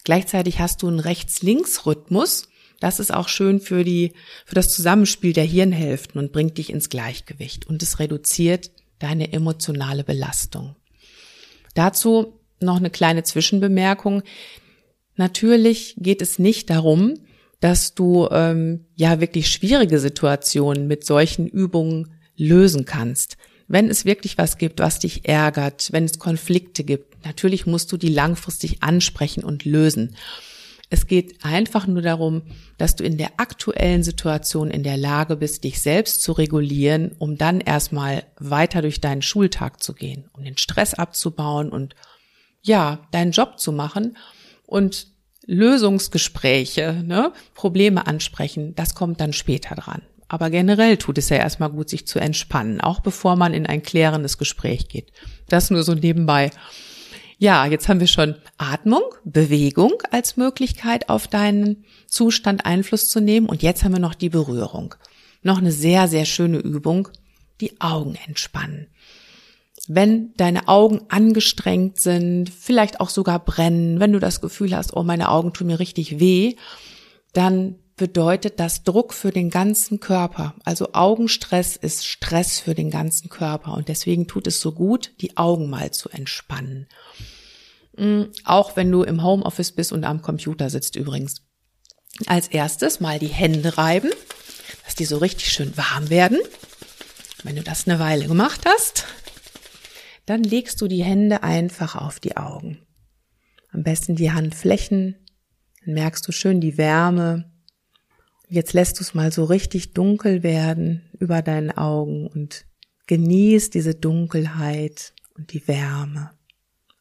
Gleichzeitig 0.02 0.58
hast 0.58 0.82
du 0.82 0.88
einen 0.88 0.98
Rechts-Links-Rhythmus, 0.98 2.48
das 2.84 3.00
ist 3.00 3.14
auch 3.14 3.28
schön 3.28 3.60
für 3.60 3.82
die, 3.82 4.12
für 4.44 4.54
das 4.54 4.68
Zusammenspiel 4.68 5.32
der 5.32 5.44
Hirnhälften 5.44 6.18
und 6.18 6.32
bringt 6.32 6.58
dich 6.58 6.68
ins 6.68 6.90
Gleichgewicht 6.90 7.66
und 7.66 7.82
es 7.82 7.98
reduziert 7.98 8.72
deine 8.98 9.32
emotionale 9.32 10.04
Belastung. 10.04 10.76
Dazu 11.72 12.38
noch 12.60 12.76
eine 12.76 12.90
kleine 12.90 13.22
Zwischenbemerkung. 13.22 14.22
Natürlich 15.16 15.94
geht 15.96 16.20
es 16.20 16.38
nicht 16.38 16.68
darum, 16.68 17.14
dass 17.58 17.94
du 17.94 18.28
ähm, 18.30 18.84
ja 18.96 19.18
wirklich 19.18 19.48
schwierige 19.48 19.98
Situationen 19.98 20.86
mit 20.86 21.06
solchen 21.06 21.46
Übungen 21.46 22.12
lösen 22.36 22.84
kannst. 22.84 23.38
Wenn 23.66 23.88
es 23.88 24.04
wirklich 24.04 24.36
was 24.36 24.58
gibt, 24.58 24.80
was 24.80 24.98
dich 24.98 25.26
ärgert, 25.26 25.90
wenn 25.92 26.04
es 26.04 26.18
Konflikte 26.18 26.84
gibt, 26.84 27.24
natürlich 27.24 27.64
musst 27.64 27.90
du 27.92 27.96
die 27.96 28.10
langfristig 28.10 28.82
ansprechen 28.82 29.42
und 29.42 29.64
lösen. 29.64 30.14
Es 30.94 31.08
geht 31.08 31.44
einfach 31.44 31.88
nur 31.88 32.02
darum, 32.02 32.42
dass 32.78 32.94
du 32.94 33.02
in 33.02 33.18
der 33.18 33.32
aktuellen 33.38 34.04
Situation 34.04 34.70
in 34.70 34.84
der 34.84 34.96
Lage 34.96 35.34
bist, 35.34 35.64
dich 35.64 35.82
selbst 35.82 36.22
zu 36.22 36.30
regulieren, 36.30 37.16
um 37.18 37.36
dann 37.36 37.60
erstmal 37.60 38.22
weiter 38.38 38.80
durch 38.80 39.00
deinen 39.00 39.20
Schultag 39.20 39.82
zu 39.82 39.92
gehen, 39.92 40.30
um 40.34 40.44
den 40.44 40.56
Stress 40.56 40.94
abzubauen 40.94 41.70
und 41.70 41.96
ja, 42.62 43.00
deinen 43.10 43.32
Job 43.32 43.58
zu 43.58 43.72
machen 43.72 44.16
und 44.66 45.08
Lösungsgespräche, 45.44 47.02
ne, 47.04 47.32
Probleme 47.54 48.06
ansprechen, 48.06 48.76
das 48.76 48.94
kommt 48.94 49.20
dann 49.20 49.32
später 49.32 49.74
dran. 49.74 50.02
Aber 50.28 50.48
generell 50.48 50.96
tut 50.96 51.18
es 51.18 51.28
ja 51.28 51.38
erstmal 51.38 51.70
gut, 51.70 51.88
sich 51.88 52.06
zu 52.06 52.20
entspannen, 52.20 52.80
auch 52.80 53.00
bevor 53.00 53.34
man 53.34 53.52
in 53.52 53.66
ein 53.66 53.82
klärendes 53.82 54.38
Gespräch 54.38 54.86
geht. 54.86 55.10
Das 55.48 55.70
nur 55.70 55.82
so 55.82 55.94
nebenbei. 55.94 56.52
Ja, 57.44 57.66
jetzt 57.66 57.90
haben 57.90 58.00
wir 58.00 58.06
schon 58.06 58.36
Atmung, 58.56 59.02
Bewegung 59.22 60.02
als 60.10 60.38
Möglichkeit 60.38 61.10
auf 61.10 61.28
deinen 61.28 61.84
Zustand 62.06 62.64
Einfluss 62.64 63.10
zu 63.10 63.20
nehmen. 63.20 63.50
Und 63.50 63.62
jetzt 63.62 63.84
haben 63.84 63.92
wir 63.92 64.00
noch 64.00 64.14
die 64.14 64.30
Berührung. 64.30 64.94
Noch 65.42 65.58
eine 65.58 65.70
sehr, 65.70 66.08
sehr 66.08 66.24
schöne 66.24 66.56
Übung. 66.56 67.08
Die 67.60 67.78
Augen 67.82 68.16
entspannen. 68.26 68.86
Wenn 69.86 70.32
deine 70.38 70.68
Augen 70.68 71.02
angestrengt 71.10 72.00
sind, 72.00 72.48
vielleicht 72.48 73.00
auch 73.00 73.10
sogar 73.10 73.44
brennen, 73.44 74.00
wenn 74.00 74.12
du 74.12 74.20
das 74.20 74.40
Gefühl 74.40 74.74
hast, 74.74 74.96
oh, 74.96 75.02
meine 75.02 75.28
Augen 75.28 75.52
tun 75.52 75.66
mir 75.66 75.80
richtig 75.80 76.20
weh, 76.20 76.56
dann 77.34 77.74
bedeutet 77.96 78.58
das 78.58 78.84
Druck 78.84 79.12
für 79.12 79.32
den 79.32 79.50
ganzen 79.50 80.00
Körper. 80.00 80.54
Also 80.64 80.94
Augenstress 80.94 81.76
ist 81.76 82.06
Stress 82.06 82.58
für 82.58 82.74
den 82.74 82.90
ganzen 82.90 83.28
Körper 83.28 83.74
und 83.74 83.88
deswegen 83.88 84.28
tut 84.28 84.46
es 84.46 84.62
so 84.62 84.72
gut, 84.72 85.12
die 85.20 85.36
Augen 85.36 85.68
mal 85.68 85.90
zu 85.90 86.08
entspannen. 86.08 86.86
Mm, 87.96 88.24
auch 88.44 88.76
wenn 88.76 88.90
du 88.90 89.02
im 89.02 89.22
Homeoffice 89.22 89.72
bist 89.72 89.92
und 89.92 90.04
am 90.04 90.22
Computer 90.22 90.70
sitzt 90.70 90.96
übrigens. 90.96 91.42
Als 92.26 92.48
erstes 92.48 93.00
mal 93.00 93.18
die 93.18 93.26
Hände 93.26 93.76
reiben, 93.76 94.10
dass 94.84 94.94
die 94.94 95.04
so 95.04 95.18
richtig 95.18 95.52
schön 95.52 95.76
warm 95.76 96.10
werden. 96.10 96.38
Wenn 97.42 97.56
du 97.56 97.62
das 97.62 97.86
eine 97.86 97.98
Weile 97.98 98.26
gemacht 98.26 98.62
hast, 98.66 99.06
dann 100.26 100.42
legst 100.42 100.80
du 100.80 100.88
die 100.88 101.04
Hände 101.04 101.42
einfach 101.42 101.96
auf 101.96 102.20
die 102.20 102.36
Augen. 102.36 102.78
Am 103.70 103.82
besten 103.82 104.16
die 104.16 104.32
Handflächen, 104.32 105.16
dann 105.84 105.94
merkst 105.94 106.26
du 106.26 106.32
schön 106.32 106.60
die 106.60 106.78
Wärme. 106.78 107.52
Jetzt 108.48 108.72
lässt 108.72 108.98
du 108.98 109.02
es 109.02 109.14
mal 109.14 109.32
so 109.32 109.44
richtig 109.44 109.92
dunkel 109.92 110.42
werden 110.42 111.10
über 111.18 111.42
deinen 111.42 111.72
Augen 111.72 112.26
und 112.26 112.64
genieß 113.06 113.70
diese 113.70 113.94
Dunkelheit 113.94 115.12
und 115.34 115.52
die 115.52 115.66
Wärme 115.66 116.30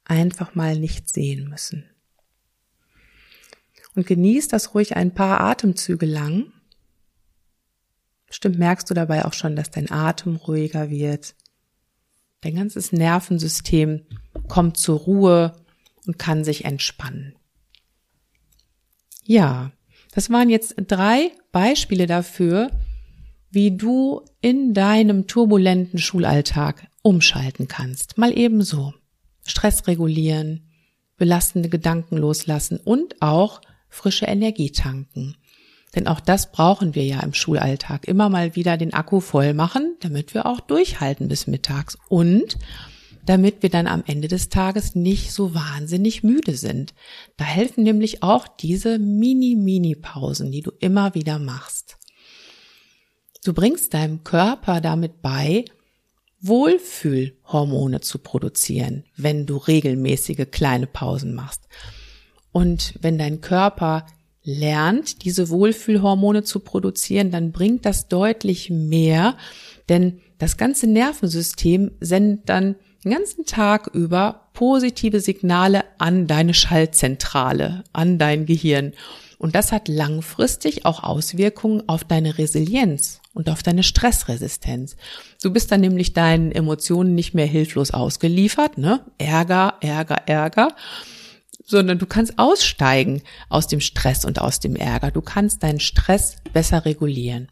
einfach 0.06 0.56
mal 0.56 0.78
nicht 0.78 1.10
sehen 1.10 1.50
müssen. 1.50 1.90
Und 3.96 4.08
genieß 4.08 4.48
das 4.48 4.74
ruhig 4.74 4.96
ein 4.96 5.14
paar 5.14 5.42
Atemzüge 5.42 6.06
lang. 6.06 6.52
Bestimmt 8.28 8.58
merkst 8.58 8.90
du 8.90 8.94
dabei 8.94 9.26
auch 9.26 9.34
schon, 9.34 9.56
dass 9.56 9.70
dein 9.70 9.92
Atem 9.92 10.38
ruhiger 10.38 10.90
wird. 10.90 11.36
Dein 12.42 12.56
ganzes 12.56 12.92
Nervensystem 12.92 14.02
kommt 14.48 14.78
zur 14.78 15.00
Ruhe 15.00 15.54
und 16.06 16.18
kann 16.18 16.44
sich 16.44 16.66
entspannen. 16.66 17.36
Ja, 19.24 19.72
das 20.14 20.30
waren 20.30 20.50
jetzt 20.50 20.76
drei 20.78 21.32
Beispiele 21.52 22.08
dafür, 22.08 22.72
wie 23.52 23.78
du 23.78 24.26
in 24.42 24.74
deinem 24.74 25.28
turbulenten 25.28 26.00
Schulalltag 26.00 26.88
umschalten 27.04 27.68
kannst. 27.68 28.18
Mal 28.18 28.38
ebenso. 28.38 28.94
Stress 29.46 29.88
regulieren, 29.88 30.70
belastende 31.18 31.70
Gedanken 31.70 32.18
loslassen 32.18 32.78
und 32.78 33.22
auch 33.22 33.62
frische 33.90 34.26
Energie 34.26 34.72
tanken. 34.72 35.36
Denn 35.96 36.08
auch 36.08 36.20
das 36.20 36.52
brauchen 36.52 36.96
wir 36.96 37.06
ja 37.06 37.20
im 37.20 37.34
Schulalltag. 37.34 38.08
Immer 38.08 38.30
mal 38.30 38.56
wieder 38.56 38.78
den 38.78 38.94
Akku 38.94 39.20
voll 39.20 39.54
machen, 39.54 39.96
damit 40.00 40.34
wir 40.34 40.48
auch 40.48 40.60
durchhalten 40.60 41.28
bis 41.28 41.46
mittags 41.46 41.98
und 42.10 42.58
damit 43.26 43.62
wir 43.62 43.70
dann 43.70 43.88
am 43.88 44.04
Ende 44.06 44.28
des 44.28 44.50
Tages 44.50 44.96
nicht 44.96 45.32
so 45.32 45.54
wahnsinnig 45.54 46.24
müde 46.24 46.58
sind. 46.58 46.94
Da 47.38 47.46
helfen 47.46 47.84
nämlich 47.84 48.22
auch 48.24 48.48
diese 48.48 49.00
Mini-Mini-Pausen, 49.00 50.52
die 50.52 50.62
du 50.62 50.72
immer 50.80 51.16
wieder 51.16 51.40
machst. 51.40 51.98
Du 53.46 53.54
bringst 53.54 53.94
deinem 53.94 54.24
Körper 54.24 54.82
damit 54.82 55.22
bei, 55.22 55.66
Wohlfühlhormone 56.44 58.02
zu 58.02 58.20
produzieren, 58.20 59.06
wenn 59.16 59.46
du 59.46 59.58
regelmäßige 59.58 60.46
kleine 60.52 60.88
Pausen 60.88 61.34
machst. 61.34 61.68
Und 62.52 62.96
wenn 63.02 63.18
dein 63.18 63.40
Körper 63.40 64.06
lernt, 64.44 65.24
diese 65.24 65.50
Wohlfühlhormone 65.50 66.44
zu 66.44 66.60
produzieren, 66.60 67.32
dann 67.32 67.54
bringt 67.54 67.86
das 67.86 68.10
deutlich 68.10 68.70
mehr, 68.70 69.38
denn 69.88 70.20
das 70.38 70.58
ganze 70.58 70.86
Nervensystem 70.86 71.92
sendet 72.02 72.50
dann 72.50 72.76
den 73.06 73.14
ganzen 73.14 73.46
Tag 73.46 73.88
über 73.94 74.50
positive 74.54 75.22
Signale 75.22 75.86
an 75.98 76.28
deine 76.28 76.54
Schaltzentrale, 76.54 77.86
an 77.94 78.18
dein 78.18 78.46
Gehirn. 78.46 78.94
Und 79.38 79.56
das 79.56 79.72
hat 79.72 79.88
langfristig 79.88 80.86
auch 80.86 81.04
Auswirkungen 81.04 81.88
auf 81.88 82.04
deine 82.04 82.38
Resilienz 82.38 83.22
und 83.34 83.50
auf 83.50 83.64
deine 83.64 83.84
Stressresistenz. 83.84 84.96
Du 85.42 85.52
bist 85.52 85.72
dann 85.72 85.82
nämlich 85.82 86.14
deinen 86.14 86.52
Emotionen 86.52 87.16
nicht 87.16 87.34
mehr 87.34 87.46
hilflos 87.46 87.92
ausgeliefert, 87.92 88.78
ne? 88.78 89.04
Ärger, 89.18 89.76
Ärger, 89.82 90.28
Ärger, 90.28 90.76
sondern 91.66 91.98
du 91.98 92.06
kannst 92.06 92.38
aussteigen 92.38 93.22
aus 93.50 93.68
dem 93.68 93.80
Stress 93.80 94.26
und 94.26 94.40
aus 94.40 94.60
dem 94.60 94.76
Ärger. 94.76 95.12
Du 95.12 95.22
kannst 95.22 95.64
deinen 95.64 95.80
Stress 95.80 96.38
besser 96.54 96.86
regulieren. 96.86 97.50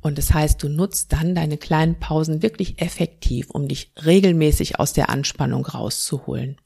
Und 0.00 0.18
das 0.18 0.32
heißt, 0.32 0.62
du 0.62 0.68
nutzt 0.68 1.12
dann 1.12 1.34
deine 1.34 1.56
kleinen 1.56 1.98
Pausen 1.98 2.42
wirklich 2.42 2.80
effektiv, 2.80 3.50
um 3.50 3.66
dich 3.66 3.90
regelmäßig 4.04 4.78
aus 4.78 4.92
der 4.92 5.08
Anspannung 5.08 5.66
rauszuholen. 5.66 6.58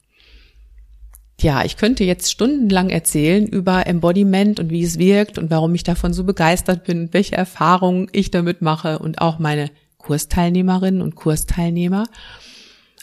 Ja, 1.41 1.65
ich 1.65 1.75
könnte 1.75 2.03
jetzt 2.03 2.31
stundenlang 2.31 2.89
erzählen 2.89 3.47
über 3.47 3.87
Embodiment 3.87 4.59
und 4.59 4.69
wie 4.69 4.83
es 4.83 4.99
wirkt 4.99 5.39
und 5.39 5.49
warum 5.49 5.73
ich 5.73 5.83
davon 5.83 6.13
so 6.13 6.23
begeistert 6.23 6.83
bin, 6.83 7.11
welche 7.13 7.35
Erfahrungen 7.35 8.09
ich 8.11 8.29
damit 8.29 8.61
mache 8.61 8.99
und 8.99 9.21
auch 9.21 9.39
meine 9.39 9.71
Kursteilnehmerinnen 9.97 11.01
und 11.01 11.15
Kursteilnehmer. 11.15 12.07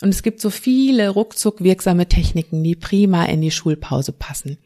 Und 0.01 0.11
es 0.11 0.23
gibt 0.23 0.41
so 0.41 0.51
viele 0.51 1.09
ruckzuck 1.09 1.65
wirksame 1.65 2.07
Techniken, 2.07 2.63
die 2.63 2.77
prima 2.77 3.25
in 3.25 3.41
die 3.41 3.51
Schulpause 3.51 4.13
passen. 4.13 4.59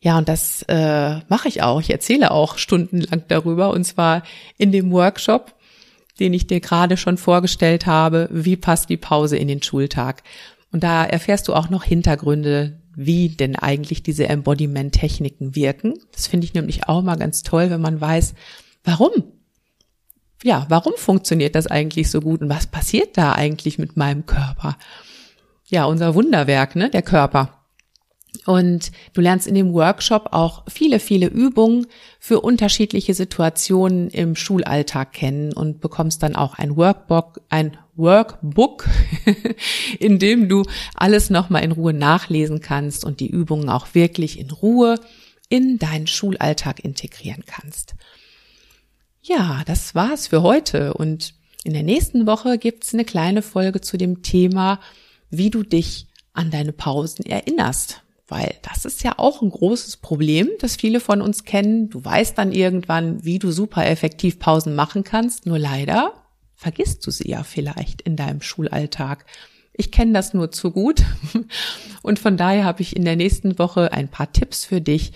Ja, 0.00 0.18
und 0.18 0.28
das 0.28 0.62
äh, 0.68 1.20
mache 1.28 1.48
ich 1.48 1.62
auch. 1.62 1.80
Ich 1.80 1.90
erzähle 1.90 2.32
auch 2.32 2.58
stundenlang 2.58 3.22
darüber 3.28 3.70
und 3.70 3.84
zwar 3.84 4.24
in 4.58 4.72
dem 4.72 4.90
Workshop, 4.90 5.54
den 6.20 6.34
ich 6.34 6.46
dir 6.46 6.60
gerade 6.60 6.98
schon 6.98 7.16
vorgestellt 7.16 7.86
habe, 7.86 8.28
wie 8.30 8.56
passt 8.56 8.90
die 8.90 8.96
Pause 8.98 9.38
in 9.38 9.48
den 9.48 9.62
Schultag. 9.62 10.22
Und 10.72 10.82
da 10.82 11.04
erfährst 11.04 11.48
du 11.48 11.54
auch 11.54 11.70
noch 11.70 11.84
Hintergründe, 11.84 12.80
wie 12.94 13.28
denn 13.28 13.56
eigentlich 13.56 14.02
diese 14.02 14.28
Embodiment-Techniken 14.28 15.54
wirken. 15.54 15.94
Das 16.12 16.26
finde 16.26 16.46
ich 16.46 16.54
nämlich 16.54 16.88
auch 16.88 17.02
mal 17.02 17.16
ganz 17.16 17.42
toll, 17.42 17.70
wenn 17.70 17.80
man 17.80 18.00
weiß, 18.00 18.34
warum. 18.84 19.12
Ja, 20.42 20.66
warum 20.68 20.94
funktioniert 20.96 21.54
das 21.54 21.68
eigentlich 21.68 22.10
so 22.10 22.20
gut 22.20 22.40
und 22.40 22.48
was 22.48 22.66
passiert 22.66 23.16
da 23.16 23.32
eigentlich 23.32 23.78
mit 23.78 23.96
meinem 23.96 24.26
Körper? 24.26 24.76
Ja, 25.68 25.84
unser 25.84 26.14
Wunderwerk, 26.14 26.74
ne, 26.74 26.90
der 26.90 27.02
Körper. 27.02 27.62
Und 28.46 28.90
du 29.12 29.20
lernst 29.20 29.46
in 29.46 29.54
dem 29.54 29.72
Workshop 29.72 30.28
auch 30.32 30.64
viele, 30.68 30.98
viele 30.98 31.26
Übungen 31.26 31.86
für 32.18 32.40
unterschiedliche 32.40 33.14
Situationen 33.14 34.08
im 34.08 34.34
Schulalltag 34.34 35.12
kennen 35.12 35.52
und 35.52 35.80
bekommst 35.80 36.22
dann 36.22 36.34
auch 36.34 36.58
ein 36.58 36.76
Workbook, 36.76 37.40
ein 37.50 37.76
Workbook, 37.94 38.88
in 39.98 40.18
dem 40.18 40.48
du 40.48 40.64
alles 40.94 41.30
nochmal 41.30 41.64
in 41.64 41.72
Ruhe 41.72 41.92
nachlesen 41.92 42.60
kannst 42.60 43.04
und 43.04 43.20
die 43.20 43.28
Übungen 43.28 43.68
auch 43.68 43.94
wirklich 43.94 44.38
in 44.38 44.50
Ruhe 44.50 44.98
in 45.48 45.78
deinen 45.78 46.06
Schulalltag 46.06 46.82
integrieren 46.84 47.44
kannst. 47.46 47.94
Ja, 49.22 49.62
das 49.66 49.94
war's 49.94 50.28
für 50.28 50.42
heute 50.42 50.94
und 50.94 51.34
in 51.64 51.74
der 51.74 51.82
nächsten 51.82 52.26
Woche 52.26 52.58
gibt's 52.58 52.94
eine 52.94 53.04
kleine 53.04 53.42
Folge 53.42 53.80
zu 53.80 53.96
dem 53.96 54.22
Thema, 54.22 54.80
wie 55.30 55.50
du 55.50 55.62
dich 55.62 56.06
an 56.32 56.50
deine 56.50 56.72
Pausen 56.72 57.24
erinnerst 57.24 58.02
weil 58.32 58.54
das 58.62 58.86
ist 58.86 59.04
ja 59.04 59.18
auch 59.18 59.42
ein 59.42 59.50
großes 59.50 59.98
Problem, 59.98 60.48
das 60.58 60.76
viele 60.76 61.00
von 61.00 61.20
uns 61.20 61.44
kennen. 61.44 61.90
Du 61.90 62.02
weißt 62.02 62.38
dann 62.38 62.50
irgendwann, 62.50 63.22
wie 63.24 63.38
du 63.38 63.50
super 63.50 63.86
effektiv 63.86 64.38
Pausen 64.38 64.74
machen 64.74 65.04
kannst, 65.04 65.44
nur 65.44 65.58
leider 65.58 66.14
vergisst 66.62 67.04
du 67.04 67.10
sie 67.10 67.28
ja 67.28 67.42
vielleicht 67.42 68.02
in 68.02 68.14
deinem 68.14 68.40
Schulalltag. 68.40 69.26
Ich 69.72 69.90
kenne 69.90 70.12
das 70.12 70.32
nur 70.32 70.52
zu 70.52 70.70
gut 70.70 71.02
und 72.02 72.20
von 72.20 72.36
daher 72.36 72.64
habe 72.64 72.82
ich 72.82 72.94
in 72.94 73.04
der 73.04 73.16
nächsten 73.16 73.58
Woche 73.58 73.92
ein 73.92 74.08
paar 74.08 74.32
Tipps 74.32 74.64
für 74.64 74.80
dich, 74.80 75.12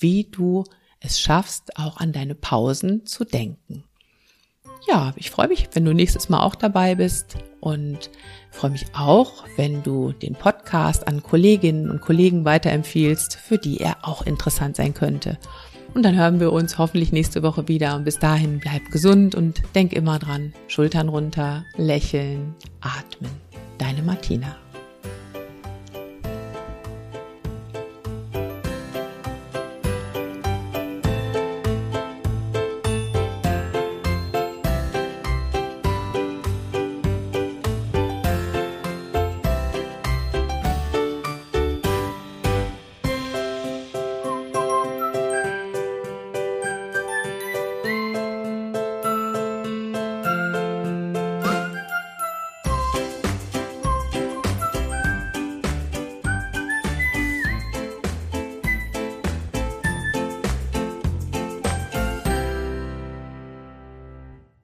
wie 0.00 0.24
du 0.24 0.64
es 1.00 1.20
schaffst, 1.20 1.76
auch 1.76 1.98
an 1.98 2.12
deine 2.12 2.34
Pausen 2.34 3.04
zu 3.04 3.24
denken. 3.24 3.84
Ja, 4.88 5.12
ich 5.16 5.30
freue 5.30 5.48
mich, 5.48 5.68
wenn 5.74 5.84
du 5.84 5.92
nächstes 5.92 6.30
Mal 6.30 6.42
auch 6.42 6.54
dabei 6.54 6.94
bist 6.94 7.36
und 7.60 8.08
freue 8.50 8.70
mich 8.70 8.86
auch, 8.94 9.44
wenn 9.56 9.82
du 9.82 10.12
den 10.12 10.34
Podcast 10.34 11.06
an 11.06 11.22
Kolleginnen 11.22 11.90
und 11.90 12.00
Kollegen 12.00 12.46
weiterempfiehlst, 12.46 13.36
für 13.36 13.58
die 13.58 13.78
er 13.78 13.98
auch 14.08 14.22
interessant 14.22 14.76
sein 14.76 14.94
könnte. 14.94 15.38
Und 15.98 16.04
dann 16.04 16.14
hören 16.14 16.38
wir 16.38 16.52
uns 16.52 16.78
hoffentlich 16.78 17.10
nächste 17.10 17.42
Woche 17.42 17.66
wieder. 17.66 17.96
Und 17.96 18.04
bis 18.04 18.20
dahin 18.20 18.60
bleib 18.60 18.88
gesund 18.92 19.34
und 19.34 19.60
denk 19.74 19.92
immer 19.92 20.20
dran. 20.20 20.52
Schultern 20.68 21.08
runter, 21.08 21.64
lächeln, 21.76 22.54
atmen. 22.80 23.32
Deine 23.78 24.02
Martina. 24.02 24.54